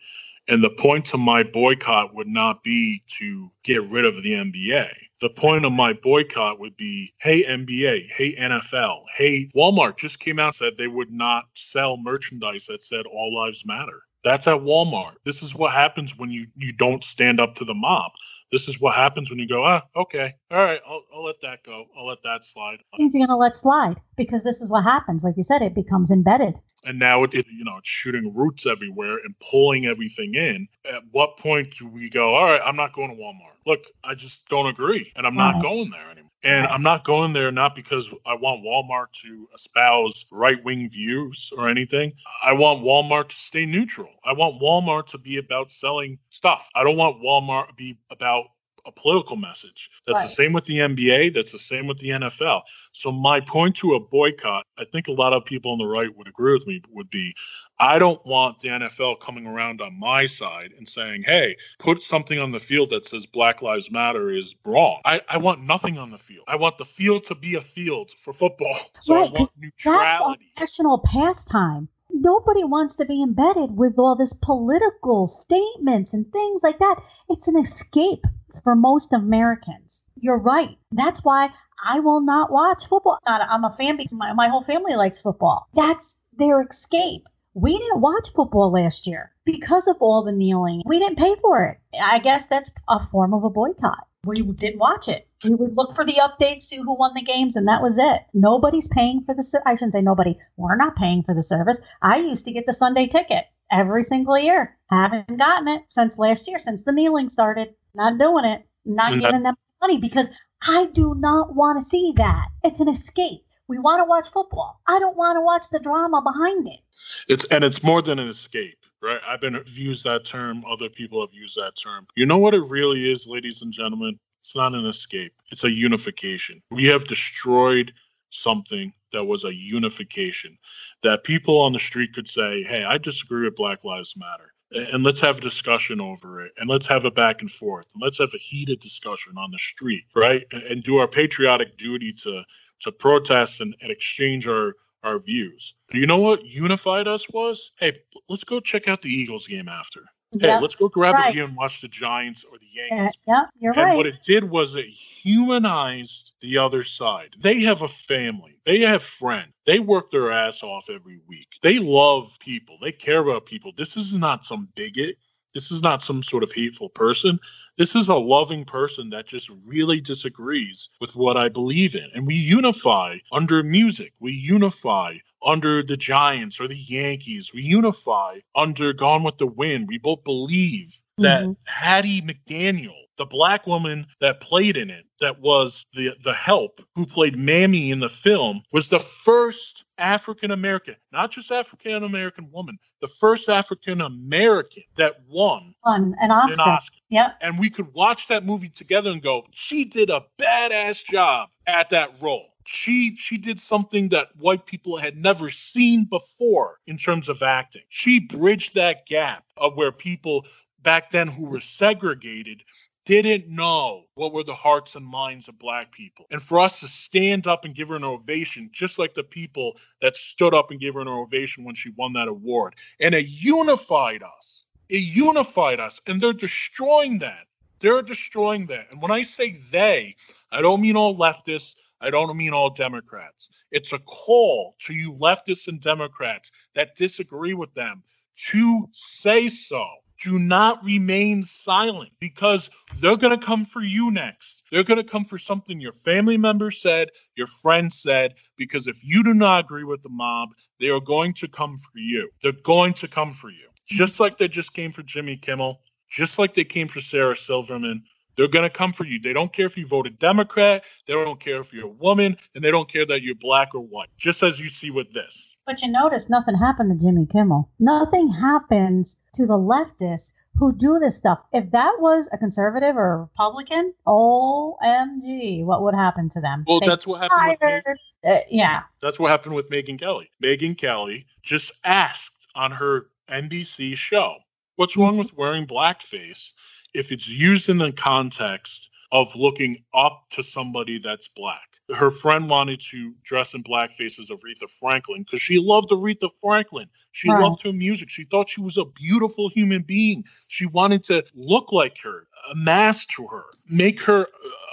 And 0.48 0.64
the 0.64 0.70
point 0.70 1.04
to 1.06 1.18
my 1.18 1.42
boycott 1.44 2.14
would 2.14 2.26
not 2.26 2.64
be 2.64 3.02
to 3.18 3.52
get 3.62 3.82
rid 3.84 4.04
of 4.04 4.22
the 4.22 4.32
NBA. 4.32 4.90
The 5.20 5.30
point 5.30 5.64
of 5.64 5.72
my 5.72 5.92
boycott 5.92 6.58
would 6.58 6.76
be 6.76 7.12
hey, 7.18 7.44
NBA, 7.44 8.10
hey, 8.10 8.34
NFL, 8.34 9.02
hey, 9.16 9.50
Walmart 9.54 9.98
just 9.98 10.18
came 10.18 10.38
out 10.38 10.46
and 10.46 10.54
said 10.54 10.76
they 10.76 10.88
would 10.88 11.12
not 11.12 11.44
sell 11.54 11.98
merchandise 11.98 12.66
that 12.66 12.82
said 12.82 13.06
all 13.06 13.32
lives 13.34 13.64
matter. 13.66 14.02
That's 14.24 14.48
at 14.48 14.60
Walmart. 14.60 15.14
This 15.24 15.42
is 15.42 15.54
what 15.54 15.72
happens 15.72 16.18
when 16.18 16.30
you, 16.30 16.46
you 16.56 16.72
don't 16.72 17.04
stand 17.04 17.38
up 17.38 17.54
to 17.56 17.64
the 17.64 17.74
mob. 17.74 18.12
This 18.52 18.66
is 18.68 18.80
what 18.80 18.94
happens 18.96 19.30
when 19.30 19.38
you 19.38 19.46
go, 19.48 19.64
ah, 19.64 19.82
okay, 19.94 20.34
all 20.50 20.58
right, 20.58 20.80
I'll, 20.86 21.02
I'll 21.14 21.24
let 21.24 21.40
that 21.42 21.62
go. 21.64 21.86
I'll 21.96 22.06
let 22.06 22.22
that 22.24 22.44
slide. 22.44 22.80
Things 22.96 23.12
you're 23.14 23.26
going 23.26 23.28
to 23.28 23.36
let 23.36 23.54
slide 23.54 23.96
because 24.16 24.42
this 24.42 24.60
is 24.60 24.70
what 24.70 24.82
happens. 24.84 25.22
Like 25.22 25.36
you 25.36 25.44
said, 25.44 25.62
it 25.62 25.74
becomes 25.74 26.10
embedded. 26.10 26.56
and 26.84 26.98
now 26.98 27.22
it, 27.24 27.34
it 27.34 27.46
you 27.48 27.64
know 27.64 27.76
it's 27.78 27.88
shooting 27.90 28.34
roots 28.34 28.66
everywhere 28.66 29.16
and 29.24 29.34
pulling 29.50 29.84
everything 29.86 30.34
in 30.34 30.66
at 30.90 31.02
what 31.12 31.36
point 31.36 31.70
do 31.78 31.86
we 31.88 32.08
go 32.08 32.34
all 32.34 32.44
right 32.46 32.62
i'm 32.64 32.76
not 32.76 32.92
going 32.94 33.10
to 33.14 33.22
walmart 33.22 33.54
look 33.66 33.84
i 34.02 34.14
just 34.14 34.48
don't 34.48 34.66
agree 34.66 35.12
and 35.14 35.26
i'm 35.26 35.34
not 35.34 35.60
going 35.60 35.90
there 35.90 36.10
anymore 36.10 36.29
and 36.42 36.66
i'm 36.68 36.82
not 36.82 37.04
going 37.04 37.32
there 37.32 37.52
not 37.52 37.74
because 37.74 38.12
i 38.26 38.34
want 38.34 38.64
walmart 38.64 39.10
to 39.12 39.46
espouse 39.54 40.26
right-wing 40.32 40.88
views 40.90 41.52
or 41.56 41.68
anything. 41.68 42.12
I 42.44 42.52
want 42.52 42.82
walmart 42.82 43.28
to 43.28 43.34
stay 43.34 43.66
neutral. 43.66 44.10
I 44.24 44.32
want 44.32 44.60
walmart 44.60 45.06
to 45.08 45.18
be 45.18 45.38
about 45.38 45.70
selling 45.70 46.18
stuff. 46.30 46.68
I 46.74 46.84
don't 46.84 46.96
want 46.96 47.22
walmart 47.22 47.68
to 47.68 47.74
be 47.74 47.98
about 48.10 48.46
a 48.86 48.92
political 48.92 49.36
message 49.36 49.90
that's 50.06 50.22
the 50.22 50.28
same 50.28 50.52
with 50.52 50.64
the 50.64 50.78
nba 50.78 51.32
that's 51.32 51.52
the 51.52 51.58
same 51.58 51.86
with 51.86 51.98
the 51.98 52.10
nfl 52.10 52.62
so 52.92 53.12
my 53.12 53.40
point 53.40 53.76
to 53.76 53.94
a 53.94 54.00
boycott, 54.00 54.66
I 54.78 54.84
think 54.84 55.08
a 55.08 55.12
lot 55.12 55.32
of 55.32 55.44
people 55.44 55.72
on 55.72 55.78
the 55.78 55.86
right 55.86 56.14
would 56.16 56.26
agree 56.26 56.54
with 56.54 56.66
me, 56.66 56.82
would 56.90 57.10
be 57.10 57.34
I 57.78 57.98
don't 57.98 58.24
want 58.26 58.60
the 58.60 58.68
NFL 58.68 59.20
coming 59.20 59.46
around 59.46 59.80
on 59.80 59.98
my 59.98 60.26
side 60.26 60.72
and 60.76 60.88
saying, 60.88 61.22
hey, 61.22 61.56
put 61.78 62.02
something 62.02 62.38
on 62.38 62.50
the 62.50 62.60
field 62.60 62.90
that 62.90 63.06
says 63.06 63.26
Black 63.26 63.62
Lives 63.62 63.90
Matter 63.90 64.30
is 64.30 64.56
wrong. 64.64 65.00
I, 65.04 65.22
I 65.28 65.38
want 65.38 65.62
nothing 65.62 65.98
on 65.98 66.10
the 66.10 66.18
field. 66.18 66.44
I 66.48 66.56
want 66.56 66.78
the 66.78 66.84
field 66.84 67.24
to 67.24 67.34
be 67.34 67.54
a 67.54 67.60
field 67.60 68.10
for 68.10 68.32
football. 68.32 68.70
So 69.02 69.14
Right, 69.14 69.30
I 69.30 69.32
want 69.32 69.50
neutrality. 69.58 70.52
That's 70.58 70.78
a 70.78 70.82
national 70.82 70.98
pastime. 70.98 71.88
Nobody 72.22 72.64
wants 72.64 72.96
to 72.96 73.06
be 73.06 73.22
embedded 73.22 73.74
with 73.78 73.98
all 73.98 74.14
this 74.14 74.34
political 74.34 75.26
statements 75.26 76.12
and 76.12 76.30
things 76.30 76.62
like 76.62 76.78
that. 76.78 77.00
It's 77.30 77.48
an 77.48 77.58
escape 77.58 78.26
for 78.62 78.76
most 78.76 79.14
Americans. 79.14 80.04
You're 80.16 80.36
right. 80.36 80.76
That's 80.92 81.24
why 81.24 81.48
I 81.82 82.00
will 82.00 82.20
not 82.20 82.52
watch 82.52 82.86
football. 82.88 83.18
I'm 83.26 83.64
a 83.64 83.74
fan 83.74 83.96
because 83.96 84.12
my, 84.12 84.34
my 84.34 84.48
whole 84.48 84.64
family 84.64 84.96
likes 84.96 85.22
football. 85.22 85.66
That's 85.72 86.20
their 86.36 86.60
escape. 86.60 87.26
We 87.54 87.78
didn't 87.78 88.02
watch 88.02 88.34
football 88.34 88.70
last 88.70 89.06
year 89.06 89.32
because 89.46 89.88
of 89.88 89.96
all 90.00 90.22
the 90.22 90.32
kneeling. 90.32 90.82
We 90.84 90.98
didn't 90.98 91.18
pay 91.18 91.36
for 91.40 91.64
it. 91.64 91.78
I 91.98 92.18
guess 92.18 92.48
that's 92.48 92.74
a 92.86 93.02
form 93.06 93.32
of 93.32 93.44
a 93.44 93.50
boycott. 93.50 94.06
We 94.24 94.42
didn't 94.42 94.78
watch 94.78 95.08
it. 95.08 95.26
We 95.44 95.54
would 95.54 95.74
look 95.74 95.94
for 95.94 96.04
the 96.04 96.20
updates, 96.20 96.62
see 96.62 96.76
who 96.76 96.94
won 96.94 97.12
the 97.14 97.22
games, 97.22 97.56
and 97.56 97.68
that 97.68 97.82
was 97.82 97.96
it. 97.96 98.20
Nobody's 98.34 98.88
paying 98.88 99.24
for 99.24 99.34
the. 99.34 99.62
I 99.64 99.74
shouldn't 99.74 99.94
say 99.94 100.02
nobody. 100.02 100.36
We're 100.56 100.76
not 100.76 100.96
paying 100.96 101.22
for 101.22 101.34
the 101.34 101.42
service. 101.42 101.80
I 102.02 102.18
used 102.18 102.44
to 102.44 102.52
get 102.52 102.66
the 102.66 102.74
Sunday 102.74 103.06
ticket 103.06 103.46
every 103.72 104.02
single 104.02 104.38
year. 104.38 104.76
Haven't 104.90 105.38
gotten 105.38 105.68
it 105.68 105.82
since 105.90 106.18
last 106.18 106.48
year, 106.48 106.58
since 106.58 106.84
the 106.84 106.92
kneeling 106.92 107.30
started. 107.30 107.74
Not 107.94 108.18
doing 108.18 108.44
it. 108.44 108.66
Not 108.84 109.18
giving 109.18 109.42
them 109.42 109.56
money 109.80 109.98
because 109.98 110.28
I 110.62 110.86
do 110.92 111.14
not 111.16 111.54
want 111.54 111.80
to 111.80 111.84
see 111.84 112.12
that. 112.16 112.48
It's 112.62 112.80
an 112.80 112.88
escape. 112.88 113.44
We 113.68 113.78
want 113.78 114.00
to 114.00 114.04
watch 114.04 114.30
football. 114.30 114.80
I 114.86 114.98
don't 114.98 115.16
want 115.16 115.36
to 115.36 115.42
watch 115.42 115.66
the 115.70 115.78
drama 115.78 116.20
behind 116.22 116.66
it. 116.68 116.80
It's 117.28 117.44
and 117.46 117.64
it's 117.64 117.82
more 117.82 118.02
than 118.02 118.18
an 118.18 118.28
escape, 118.28 118.79
right? 119.02 119.20
I've 119.26 119.40
been 119.40 119.62
used 119.66 120.04
that 120.04 120.24
term. 120.24 120.64
Other 120.66 120.88
people 120.88 121.20
have 121.20 121.34
used 121.34 121.56
that 121.56 121.72
term. 121.82 122.06
You 122.16 122.26
know 122.26 122.38
what 122.38 122.54
it 122.54 122.64
really 122.68 123.10
is, 123.10 123.26
ladies 123.28 123.62
and 123.62 123.72
gentlemen? 123.72 124.18
It's 124.40 124.56
not 124.56 124.74
an 124.74 124.86
escape. 124.86 125.34
It's 125.50 125.64
a 125.64 125.70
unification. 125.70 126.62
We 126.70 126.86
have 126.86 127.04
destroyed 127.04 127.92
something 128.30 128.92
that 129.12 129.24
was 129.24 129.44
a 129.44 129.54
unification 129.54 130.56
that 131.02 131.24
people 131.24 131.60
on 131.60 131.72
the 131.72 131.78
street 131.78 132.12
could 132.12 132.28
say, 132.28 132.62
"Hey, 132.62 132.84
I 132.84 132.96
disagree 132.98 133.44
with 133.44 133.56
Black 133.56 133.84
Lives 133.84 134.16
Matter." 134.16 134.52
And 134.70 135.02
let's 135.02 135.20
have 135.20 135.38
a 135.38 135.40
discussion 135.40 136.00
over 136.00 136.40
it, 136.40 136.52
and 136.58 136.70
let's 136.70 136.86
have 136.86 137.04
a 137.04 137.10
back 137.10 137.40
and 137.40 137.50
forth, 137.50 137.86
and 137.92 138.02
let's 138.02 138.18
have 138.18 138.32
a 138.34 138.38
heated 138.38 138.78
discussion 138.78 139.36
on 139.36 139.50
the 139.50 139.58
street, 139.58 140.04
right? 140.14 140.46
And, 140.52 140.82
do 140.84 140.98
our 140.98 141.08
patriotic 141.08 141.76
duty 141.76 142.12
to 142.22 142.44
to 142.80 142.92
protest 142.92 143.60
and, 143.60 143.74
and 143.82 143.90
exchange 143.90 144.46
our 144.48 144.74
our 145.02 145.18
views. 145.18 145.74
You 145.92 146.06
know 146.06 146.18
what 146.18 146.44
unified 146.44 147.08
us 147.08 147.28
was? 147.30 147.72
Hey, 147.78 147.98
let's 148.28 148.44
go 148.44 148.60
check 148.60 148.88
out 148.88 149.02
the 149.02 149.08
Eagles 149.10 149.46
game 149.46 149.68
after. 149.68 150.00
Hey, 150.40 150.48
Yep. 150.48 150.62
let's 150.62 150.76
go 150.76 150.88
grab 150.88 151.16
Right. 151.16 151.30
a 151.30 151.34
beer 151.34 151.44
and 151.44 151.56
watch 151.56 151.80
the 151.80 151.88
Giants 151.88 152.44
or 152.44 152.56
the 152.58 152.66
Yankees. 152.72 153.18
yeah, 153.26 153.42
you're 153.58 153.72
And 153.76 153.88
right. 153.88 153.96
what 153.96 154.06
it 154.06 154.22
did 154.22 154.44
was 154.44 154.76
it 154.76 154.86
humanized 154.86 156.34
the 156.40 156.58
other 156.58 156.84
side. 156.84 157.34
They 157.38 157.60
have 157.62 157.82
a 157.82 157.88
family. 157.88 158.58
They 158.64 158.80
have 158.80 159.02
friends. 159.02 159.52
They 159.66 159.80
work 159.80 160.10
their 160.10 160.30
ass 160.30 160.62
off 160.62 160.88
every 160.90 161.18
week. 161.26 161.48
They 161.62 161.78
love 161.78 162.36
people. 162.40 162.78
They 162.80 162.92
care 162.92 163.20
about 163.20 163.46
people. 163.46 163.72
This 163.76 163.96
is 163.96 164.16
not 164.16 164.44
some 164.44 164.68
bigot. 164.74 165.16
This 165.54 165.72
is 165.72 165.82
not 165.82 166.02
some 166.02 166.22
sort 166.22 166.42
of 166.42 166.52
hateful 166.52 166.88
person. 166.90 167.38
This 167.76 167.94
is 167.96 168.08
a 168.08 168.14
loving 168.16 168.64
person 168.64 169.10
that 169.10 169.26
just 169.26 169.50
really 169.64 170.00
disagrees 170.00 170.88
with 171.00 171.16
what 171.16 171.36
I 171.36 171.48
believe 171.48 171.94
in. 171.94 172.08
And 172.14 172.26
we 172.26 172.34
unify 172.34 173.18
under 173.32 173.62
music. 173.62 174.12
We 174.20 174.32
unify 174.32 175.16
under 175.44 175.82
the 175.82 175.96
Giants 175.96 176.60
or 176.60 176.68
the 176.68 176.76
Yankees. 176.76 177.52
We 177.54 177.62
unify 177.62 178.40
under 178.54 178.92
Gone 178.92 179.22
with 179.22 179.38
the 179.38 179.46
Wind. 179.46 179.88
We 179.88 179.98
both 179.98 180.22
believe 180.24 181.02
that 181.18 181.44
Mhm. 181.44 181.56
Hattie 181.64 182.20
McDaniel, 182.20 182.96
the 183.20 183.26
black 183.26 183.66
woman 183.66 184.06
that 184.20 184.40
played 184.40 184.78
in 184.78 184.88
it, 184.88 185.04
that 185.20 185.40
was 185.40 185.84
the 185.92 186.16
the 186.24 186.32
help 186.32 186.80
who 186.94 187.04
played 187.04 187.36
Mammy 187.36 187.90
in 187.90 188.00
the 188.00 188.08
film, 188.08 188.62
was 188.72 188.88
the 188.88 188.98
first 188.98 189.84
African 189.98 190.50
American, 190.50 190.96
not 191.12 191.30
just 191.30 191.52
African 191.52 192.02
American 192.02 192.50
woman, 192.50 192.78
the 193.02 193.08
first 193.08 193.50
African 193.50 194.00
American 194.00 194.84
that 194.96 195.16
won. 195.28 195.74
An 195.84 196.16
an 196.18 196.30
Oscar. 196.30 196.62
Oscar. 196.62 196.98
Yep. 197.10 197.36
And 197.42 197.58
we 197.58 197.68
could 197.68 197.92
watch 197.92 198.28
that 198.28 198.46
movie 198.46 198.70
together 198.70 199.10
and 199.10 199.20
go, 199.20 199.44
she 199.50 199.84
did 199.84 200.08
a 200.08 200.24
badass 200.38 201.04
job 201.04 201.50
at 201.66 201.90
that 201.90 202.14
role. 202.22 202.46
She 202.66 203.16
she 203.16 203.36
did 203.36 203.60
something 203.60 204.08
that 204.08 204.28
white 204.38 204.64
people 204.64 204.96
had 204.96 205.18
never 205.18 205.50
seen 205.50 206.04
before 206.04 206.78
in 206.86 206.96
terms 206.96 207.28
of 207.28 207.42
acting. 207.42 207.82
She 207.90 208.20
bridged 208.20 208.76
that 208.76 209.04
gap 209.04 209.44
of 209.58 209.76
where 209.76 209.92
people 209.92 210.46
back 210.82 211.10
then 211.10 211.28
who 211.28 211.50
were 211.50 211.60
segregated 211.60 212.62
didn't 213.10 213.48
know 213.48 214.04
what 214.14 214.32
were 214.32 214.44
the 214.44 214.54
hearts 214.54 214.94
and 214.94 215.04
minds 215.04 215.48
of 215.48 215.58
black 215.58 215.90
people. 215.90 216.26
And 216.30 216.40
for 216.40 216.60
us 216.60 216.78
to 216.78 216.86
stand 216.86 217.48
up 217.48 217.64
and 217.64 217.74
give 217.74 217.88
her 217.88 217.96
an 217.96 218.04
ovation, 218.04 218.70
just 218.72 219.00
like 219.00 219.14
the 219.14 219.24
people 219.24 219.76
that 220.00 220.14
stood 220.14 220.54
up 220.54 220.70
and 220.70 220.78
gave 220.78 220.94
her 220.94 221.00
an 221.00 221.08
ovation 221.08 221.64
when 221.64 221.74
she 221.74 221.90
won 221.96 222.12
that 222.12 222.28
award, 222.28 222.76
and 223.00 223.14
it 223.14 223.26
unified 223.28 224.22
us. 224.22 224.62
It 224.88 225.02
unified 225.02 225.80
us, 225.80 226.00
and 226.06 226.20
they're 226.20 226.32
destroying 226.32 227.18
that. 227.18 227.46
They're 227.80 228.02
destroying 228.02 228.66
that. 228.66 228.90
And 228.92 229.02
when 229.02 229.10
I 229.10 229.22
say 229.22 229.56
they, 229.72 230.14
I 230.52 230.62
don't 230.62 230.80
mean 230.80 230.96
all 230.96 231.16
leftists. 231.16 231.74
I 232.00 232.10
don't 232.10 232.36
mean 232.36 232.52
all 232.52 232.70
Democrats. 232.70 233.50
It's 233.72 233.92
a 233.92 233.98
call 233.98 234.76
to 234.80 234.94
you 234.94 235.14
leftists 235.14 235.68
and 235.68 235.80
Democrats 235.80 236.52
that 236.74 236.94
disagree 236.94 237.54
with 237.54 237.74
them 237.74 238.02
to 238.50 238.88
say 238.92 239.48
so. 239.48 239.84
Do 240.20 240.38
not 240.38 240.84
remain 240.84 241.42
silent 241.42 242.10
because 242.20 242.70
they're 242.98 243.16
going 243.16 243.38
to 243.38 243.46
come 243.46 243.64
for 243.64 243.80
you 243.80 244.10
next. 244.10 244.64
They're 244.70 244.84
going 244.84 245.02
to 245.02 245.10
come 245.10 245.24
for 245.24 245.38
something 245.38 245.80
your 245.80 245.92
family 245.92 246.36
member 246.36 246.70
said, 246.70 247.08
your 247.36 247.46
friend 247.46 247.90
said, 247.90 248.34
because 248.58 248.86
if 248.86 249.00
you 249.02 249.24
do 249.24 249.32
not 249.32 249.64
agree 249.64 249.84
with 249.84 250.02
the 250.02 250.10
mob, 250.10 250.50
they 250.78 250.90
are 250.90 251.00
going 251.00 251.32
to 251.34 251.48
come 251.48 251.76
for 251.76 251.98
you. 251.98 252.28
They're 252.42 252.52
going 252.52 252.92
to 252.94 253.08
come 253.08 253.32
for 253.32 253.48
you. 253.48 253.68
Just 253.86 254.20
like 254.20 254.36
they 254.36 254.48
just 254.48 254.74
came 254.74 254.92
for 254.92 255.02
Jimmy 255.02 255.36
Kimmel, 255.36 255.80
just 256.10 256.38
like 256.38 256.54
they 256.54 256.64
came 256.64 256.88
for 256.88 257.00
Sarah 257.00 257.34
Silverman. 257.34 258.04
They're 258.36 258.48
going 258.48 258.68
to 258.68 258.70
come 258.70 258.92
for 258.92 259.04
you. 259.04 259.20
They 259.20 259.32
don't 259.32 259.52
care 259.52 259.66
if 259.66 259.76
you 259.76 259.86
voted 259.86 260.18
Democrat, 260.18 260.84
they 261.06 261.14
don't 261.14 261.40
care 261.40 261.60
if 261.60 261.72
you're 261.72 261.86
a 261.86 261.88
woman, 261.88 262.36
and 262.54 262.62
they 262.62 262.70
don't 262.70 262.90
care 262.90 263.04
that 263.06 263.22
you're 263.22 263.34
black 263.34 263.74
or 263.74 263.80
white, 263.80 264.08
just 264.16 264.42
as 264.42 264.60
you 264.60 264.68
see 264.68 264.90
with 264.90 265.12
this. 265.12 265.56
But 265.70 265.82
you 265.82 265.88
notice 265.88 266.28
nothing 266.28 266.56
happened 266.56 266.98
to 266.98 267.06
Jimmy 267.06 267.26
Kimmel. 267.30 267.70
Nothing 267.78 268.26
happens 268.26 269.20
to 269.34 269.46
the 269.46 269.56
leftists 269.56 270.32
who 270.56 270.72
do 270.74 270.98
this 270.98 271.16
stuff. 271.16 271.44
If 271.52 271.70
that 271.70 271.92
was 272.00 272.28
a 272.32 272.38
conservative 272.38 272.96
or 272.96 273.12
a 273.12 273.18
Republican, 273.18 273.94
OMG, 274.04 275.64
what 275.64 275.84
would 275.84 275.94
happen 275.94 276.28
to 276.30 276.40
them? 276.40 276.64
Well, 276.66 276.80
They 276.80 276.88
that's 276.88 277.06
what 277.06 277.20
happened 277.20 277.50
with 277.50 277.60
me. 277.60 277.82
fired- 277.84 277.98
uh, 278.26 278.40
yeah. 278.50 278.82
That's 279.00 279.20
what 279.20 279.30
happened 279.30 279.54
with 279.54 279.70
Megyn 279.70 279.96
Kelly. 280.00 280.32
Megyn 280.42 280.76
Kelly 280.76 281.26
just 281.44 281.78
asked 281.86 282.48
on 282.56 282.72
her 282.72 283.06
NBC 283.28 283.96
show, 283.96 284.38
What's 284.74 284.96
wrong 284.96 285.18
with 285.18 285.36
wearing 285.36 285.68
blackface 285.68 286.52
if 286.94 287.12
it's 287.12 287.30
used 287.32 287.68
in 287.68 287.78
the 287.78 287.92
context 287.92 288.89
of 289.12 289.34
looking 289.36 289.82
up 289.94 290.24
to 290.30 290.42
somebody 290.42 290.98
that's 290.98 291.28
black? 291.28 291.66
Her 291.96 292.10
friend 292.10 292.48
wanted 292.48 292.80
to 292.90 293.12
dress 293.24 293.54
in 293.54 293.64
blackface 293.64 294.20
as 294.20 294.30
Aretha 294.30 294.70
Franklin 294.78 295.22
because 295.22 295.42
she 295.42 295.58
loved 295.58 295.90
Aretha 295.90 296.30
Franklin. 296.40 296.88
She 297.12 297.28
Right. 297.28 297.42
loved 297.42 297.62
her 297.64 297.72
music. 297.72 298.10
She 298.10 298.24
thought 298.24 298.48
she 298.48 298.60
was 298.60 298.78
a 298.78 298.84
beautiful 298.84 299.48
human 299.48 299.82
being. 299.82 300.24
She 300.46 300.66
wanted 300.66 301.02
to 301.04 301.24
look 301.34 301.72
like 301.72 301.98
her, 302.02 302.28
a 302.48 302.52
amass 302.52 303.06
to 303.06 303.26
her, 303.26 303.46
make 303.68 304.00
her 304.02 304.28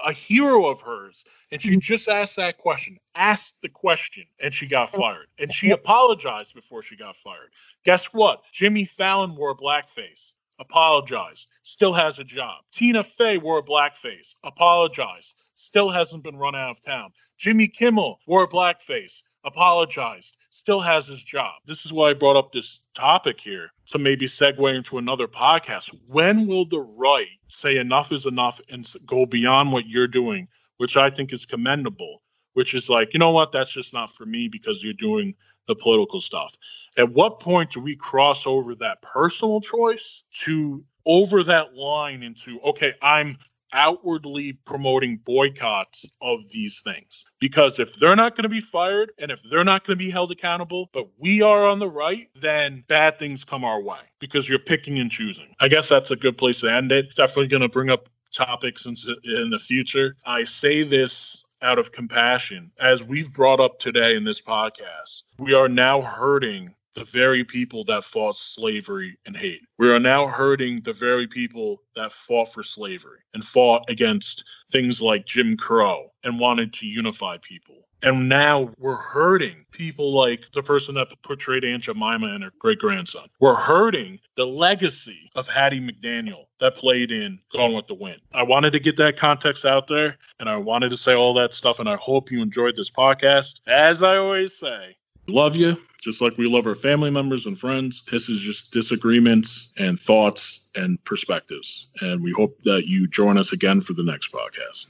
a 0.06 0.12
hero 0.12 0.68
of 0.68 0.82
hers. 0.82 1.26
And 1.52 1.62
she 1.62 1.72
mm-hmm. 1.72 1.80
just 1.80 2.08
asked 2.08 2.36
that 2.38 2.58
question, 2.58 2.98
asked 3.16 3.62
the 3.62 3.70
question, 3.70 4.26
and 4.40 4.54
she 4.54 4.68
got 4.68 4.90
fired. 4.90 5.28
And 5.40 5.52
she 5.52 5.72
apologized 5.72 6.54
before 6.56 6.82
she 6.82 6.96
got 6.96 7.16
fired. 7.16 7.50
Guess 7.84 8.14
what? 8.14 8.44
Jimmy 8.52 8.86
Fallon 8.86 9.36
wore 9.36 9.56
blackface, 9.56 10.34
apologized, 10.60 11.50
still 11.62 11.94
has 11.94 12.20
a 12.20 12.24
job. 12.24 12.64
Tina 12.72 13.04
Fey 13.04 13.38
wore 13.38 13.60
a 13.60 13.64
blackface, 13.64 14.36
apologized, 14.44 15.40
still 15.54 15.90
hasn't 15.90 16.24
been 16.24 16.38
run 16.38 16.56
out 16.56 16.72
of 16.72 16.82
town. 16.82 17.12
Jimmy 17.38 17.68
Kimmel 17.68 18.20
wore 18.28 18.44
a 18.44 18.48
blackface, 18.48 19.22
apologized, 19.44 20.38
still 20.50 20.82
has 20.82 21.08
his 21.08 21.24
job. 21.24 21.54
This 21.66 21.86
is 21.86 21.94
why 21.94 22.10
I 22.10 22.14
brought 22.14 22.36
up 22.36 22.52
this 22.52 22.86
topic 22.94 23.40
here 23.40 23.72
to 23.88 24.00
maybe 24.00 24.26
segue 24.26 24.76
into 24.76 24.98
another 24.98 25.28
podcast. 25.28 25.96
When 26.12 26.48
will 26.48 26.66
the 26.66 26.82
right 26.98 27.28
say 27.48 27.78
enough 27.78 28.12
is 28.12 28.26
enough 28.26 28.60
and 28.70 28.86
go 29.06 29.26
beyond 29.26 29.72
what 29.72 29.88
you're 29.88 30.08
doing, 30.08 30.48
which 30.78 30.98
I 30.98 31.10
think 31.10 31.32
is 31.32 31.46
commendable, 31.46 32.22
which 32.54 32.74
is 32.74 32.90
like, 32.90 33.14
you 33.14 33.20
know 33.20 33.32
what, 33.32 33.52
that's 33.52 33.74
just 33.74 33.94
not 33.94 34.12
for 34.12 34.26
me 34.26 34.48
because 34.48 34.84
you're 34.84 34.94
doing 34.94 35.36
the 35.68 35.76
political 35.76 36.20
stuff. 36.20 36.56
At 36.98 37.12
what 37.12 37.40
point 37.40 37.72
do 37.72 37.82
we 37.82 37.96
cross 37.96 38.48
over 38.48 38.76
that 38.76 39.02
personal 39.02 39.62
choice 39.62 40.24
to 40.44 40.84
over 41.06 41.44
that 41.44 41.76
line 41.76 42.24
into, 42.24 42.60
okay, 42.62 42.94
I'm 43.02 43.38
outwardly 43.74 44.54
promoting 44.66 45.18
boycotts 45.18 46.10
of 46.22 46.40
these 46.52 46.82
things? 46.82 47.26
Because 47.40 47.80
if 47.80 47.96
they're 47.98 48.16
not 48.16 48.36
going 48.36 48.44
to 48.44 48.50
be 48.50 48.62
fired 48.62 49.12
and 49.20 49.30
if 49.30 49.42
they're 49.44 49.64
not 49.64 49.86
going 49.86 49.98
to 49.98 50.04
be 50.04 50.10
held 50.10 50.32
accountable 50.32 50.90
but 50.94 51.08
we 51.18 51.42
are 51.42 51.66
on 51.66 51.80
the 51.80 51.90
right 51.90 52.30
then 52.36 52.84
bad 52.88 53.20
things 53.20 53.44
come 53.44 53.64
our 53.64 53.82
way 53.82 54.00
because 54.20 54.50
you're 54.50 54.58
picking 54.58 55.00
and 55.00 55.12
choosing. 55.12 55.54
I 55.60 55.68
guess 55.68 55.90
that's 55.90 56.12
a 56.12 56.16
good 56.16 56.38
place 56.38 56.62
to 56.62 56.74
end 56.74 56.92
it. 56.92 57.14
Definitely 57.16 57.48
going 57.48 57.62
to 57.62 57.70
bring 57.70 57.90
up 57.90 58.10
topics 58.34 58.86
in 58.86 59.50
the 59.50 59.60
future. 59.60 60.16
I 60.26 60.44
say 60.44 60.84
this 60.84 61.44
out 61.62 61.80
of 61.80 61.92
compassion. 61.92 62.72
As 62.82 63.04
we've 63.04 63.34
brought 63.34 63.60
up 63.60 63.80
today 63.80 64.16
in 64.16 64.24
this 64.24 64.42
podcast 64.42 65.24
we 65.40 65.54
are 65.54 65.70
now 65.70 66.02
hurting 66.02 66.74
the 66.98 67.04
very 67.04 67.44
people 67.44 67.84
that 67.84 68.04
fought 68.04 68.36
slavery 68.36 69.16
and 69.28 69.38
hate. 69.38 69.62
We 69.78 69.92
are 69.92 70.00
now 70.00 70.28
hurting 70.28 70.82
the 70.82 70.94
very 70.94 71.28
people 71.28 71.84
that 71.96 72.12
fought 72.12 72.52
for 72.52 72.64
slavery 72.64 73.20
and 73.36 73.44
fought 73.44 73.88
against 73.88 74.44
things 74.72 75.00
like 75.00 75.28
Jim 75.28 75.56
Crow 75.56 76.12
and 76.24 76.40
wanted 76.40 76.74
to 76.74 76.88
unify 76.88 77.38
people. 77.38 77.76
And 78.02 78.28
now 78.28 78.74
we're 78.80 78.96
hurting 78.96 79.66
people 79.72 80.12
like 80.12 80.46
the 80.56 80.64
person 80.64 80.96
that 80.96 81.10
portrayed 81.22 81.64
Aunt 81.64 81.84
Jemima 81.84 82.28
and 82.28 82.44
her 82.44 82.52
great 82.58 82.80
grandson. 82.80 83.28
We're 83.40 83.56
hurting 83.56 84.20
the 84.36 84.48
legacy 84.48 85.30
of 85.36 85.48
Hattie 85.48 85.80
McDaniel 85.80 86.46
that 86.60 86.76
played 86.76 87.12
in 87.12 87.40
Gone 87.52 87.74
with 87.74 87.86
the 87.86 87.96
Wind. 87.96 88.22
I 88.34 88.42
wanted 88.42 88.74
to 88.74 88.80
get 88.80 88.98
that 88.98 89.18
context 89.18 89.66
out 89.66 89.88
there 89.88 90.18
and 90.40 90.50
I 90.50 90.58
wanted 90.58 90.90
to 90.90 90.98
say 90.98 91.14
all 91.14 91.36
that 91.36 91.54
stuff. 91.54 91.80
And 91.80 91.90
I 91.90 91.96
hope 91.98 92.32
you 92.32 92.42
enjoyed 92.42 92.76
this 92.76 92.92
podcast. 92.92 93.62
As 93.68 94.02
I 94.02 94.18
always 94.18 94.58
say, 94.58 94.96
love 95.28 95.56
you 95.56 95.78
just 96.08 96.22
like 96.22 96.38
we 96.38 96.48
love 96.48 96.66
our 96.66 96.76
family 96.76 97.10
members 97.10 97.46
and 97.46 97.60
friends. 97.60 98.04
This 98.04 98.30
is 98.30 98.40
just 98.40 98.72
disagreements 98.72 99.74
and 99.78 100.00
thoughts 100.00 100.70
and 100.76 101.04
perspectives. 101.04 101.90
And 102.02 102.24
we 102.24 102.32
hope 102.32 102.62
that 102.64 102.86
you 102.86 103.08
join 103.08 103.38
us 103.38 103.52
again 103.52 103.82
for 103.82 103.94
the 103.94 104.04
next 104.04 104.32
podcast. 104.32 104.88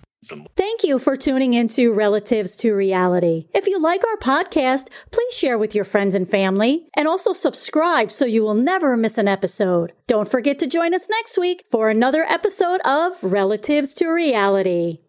Thank 0.55 0.83
you 0.83 0.99
for 0.99 1.15
tuning 1.15 1.53
into 1.53 1.93
Relatives 1.93 2.55
to 2.57 2.73
Reality. 2.73 3.47
If 3.53 3.65
you 3.65 3.79
like 3.79 4.03
our 4.03 4.17
podcast, 4.17 4.89
please 5.11 5.37
share 5.37 5.57
with 5.57 5.73
your 5.73 5.85
friends 5.85 6.15
and 6.15 6.29
family 6.29 6.87
and 6.95 7.07
also 7.07 7.33
subscribe 7.33 8.11
so 8.11 8.25
you 8.25 8.43
will 8.43 8.55
never 8.55 8.97
miss 8.97 9.17
an 9.17 9.27
episode. 9.27 9.93
Don't 10.07 10.27
forget 10.27 10.59
to 10.59 10.67
join 10.67 10.93
us 10.93 11.07
next 11.09 11.37
week 11.37 11.63
for 11.69 11.89
another 11.89 12.23
episode 12.23 12.81
of 12.81 13.23
Relatives 13.23 13.93
to 13.95 14.07
Reality. 14.07 14.99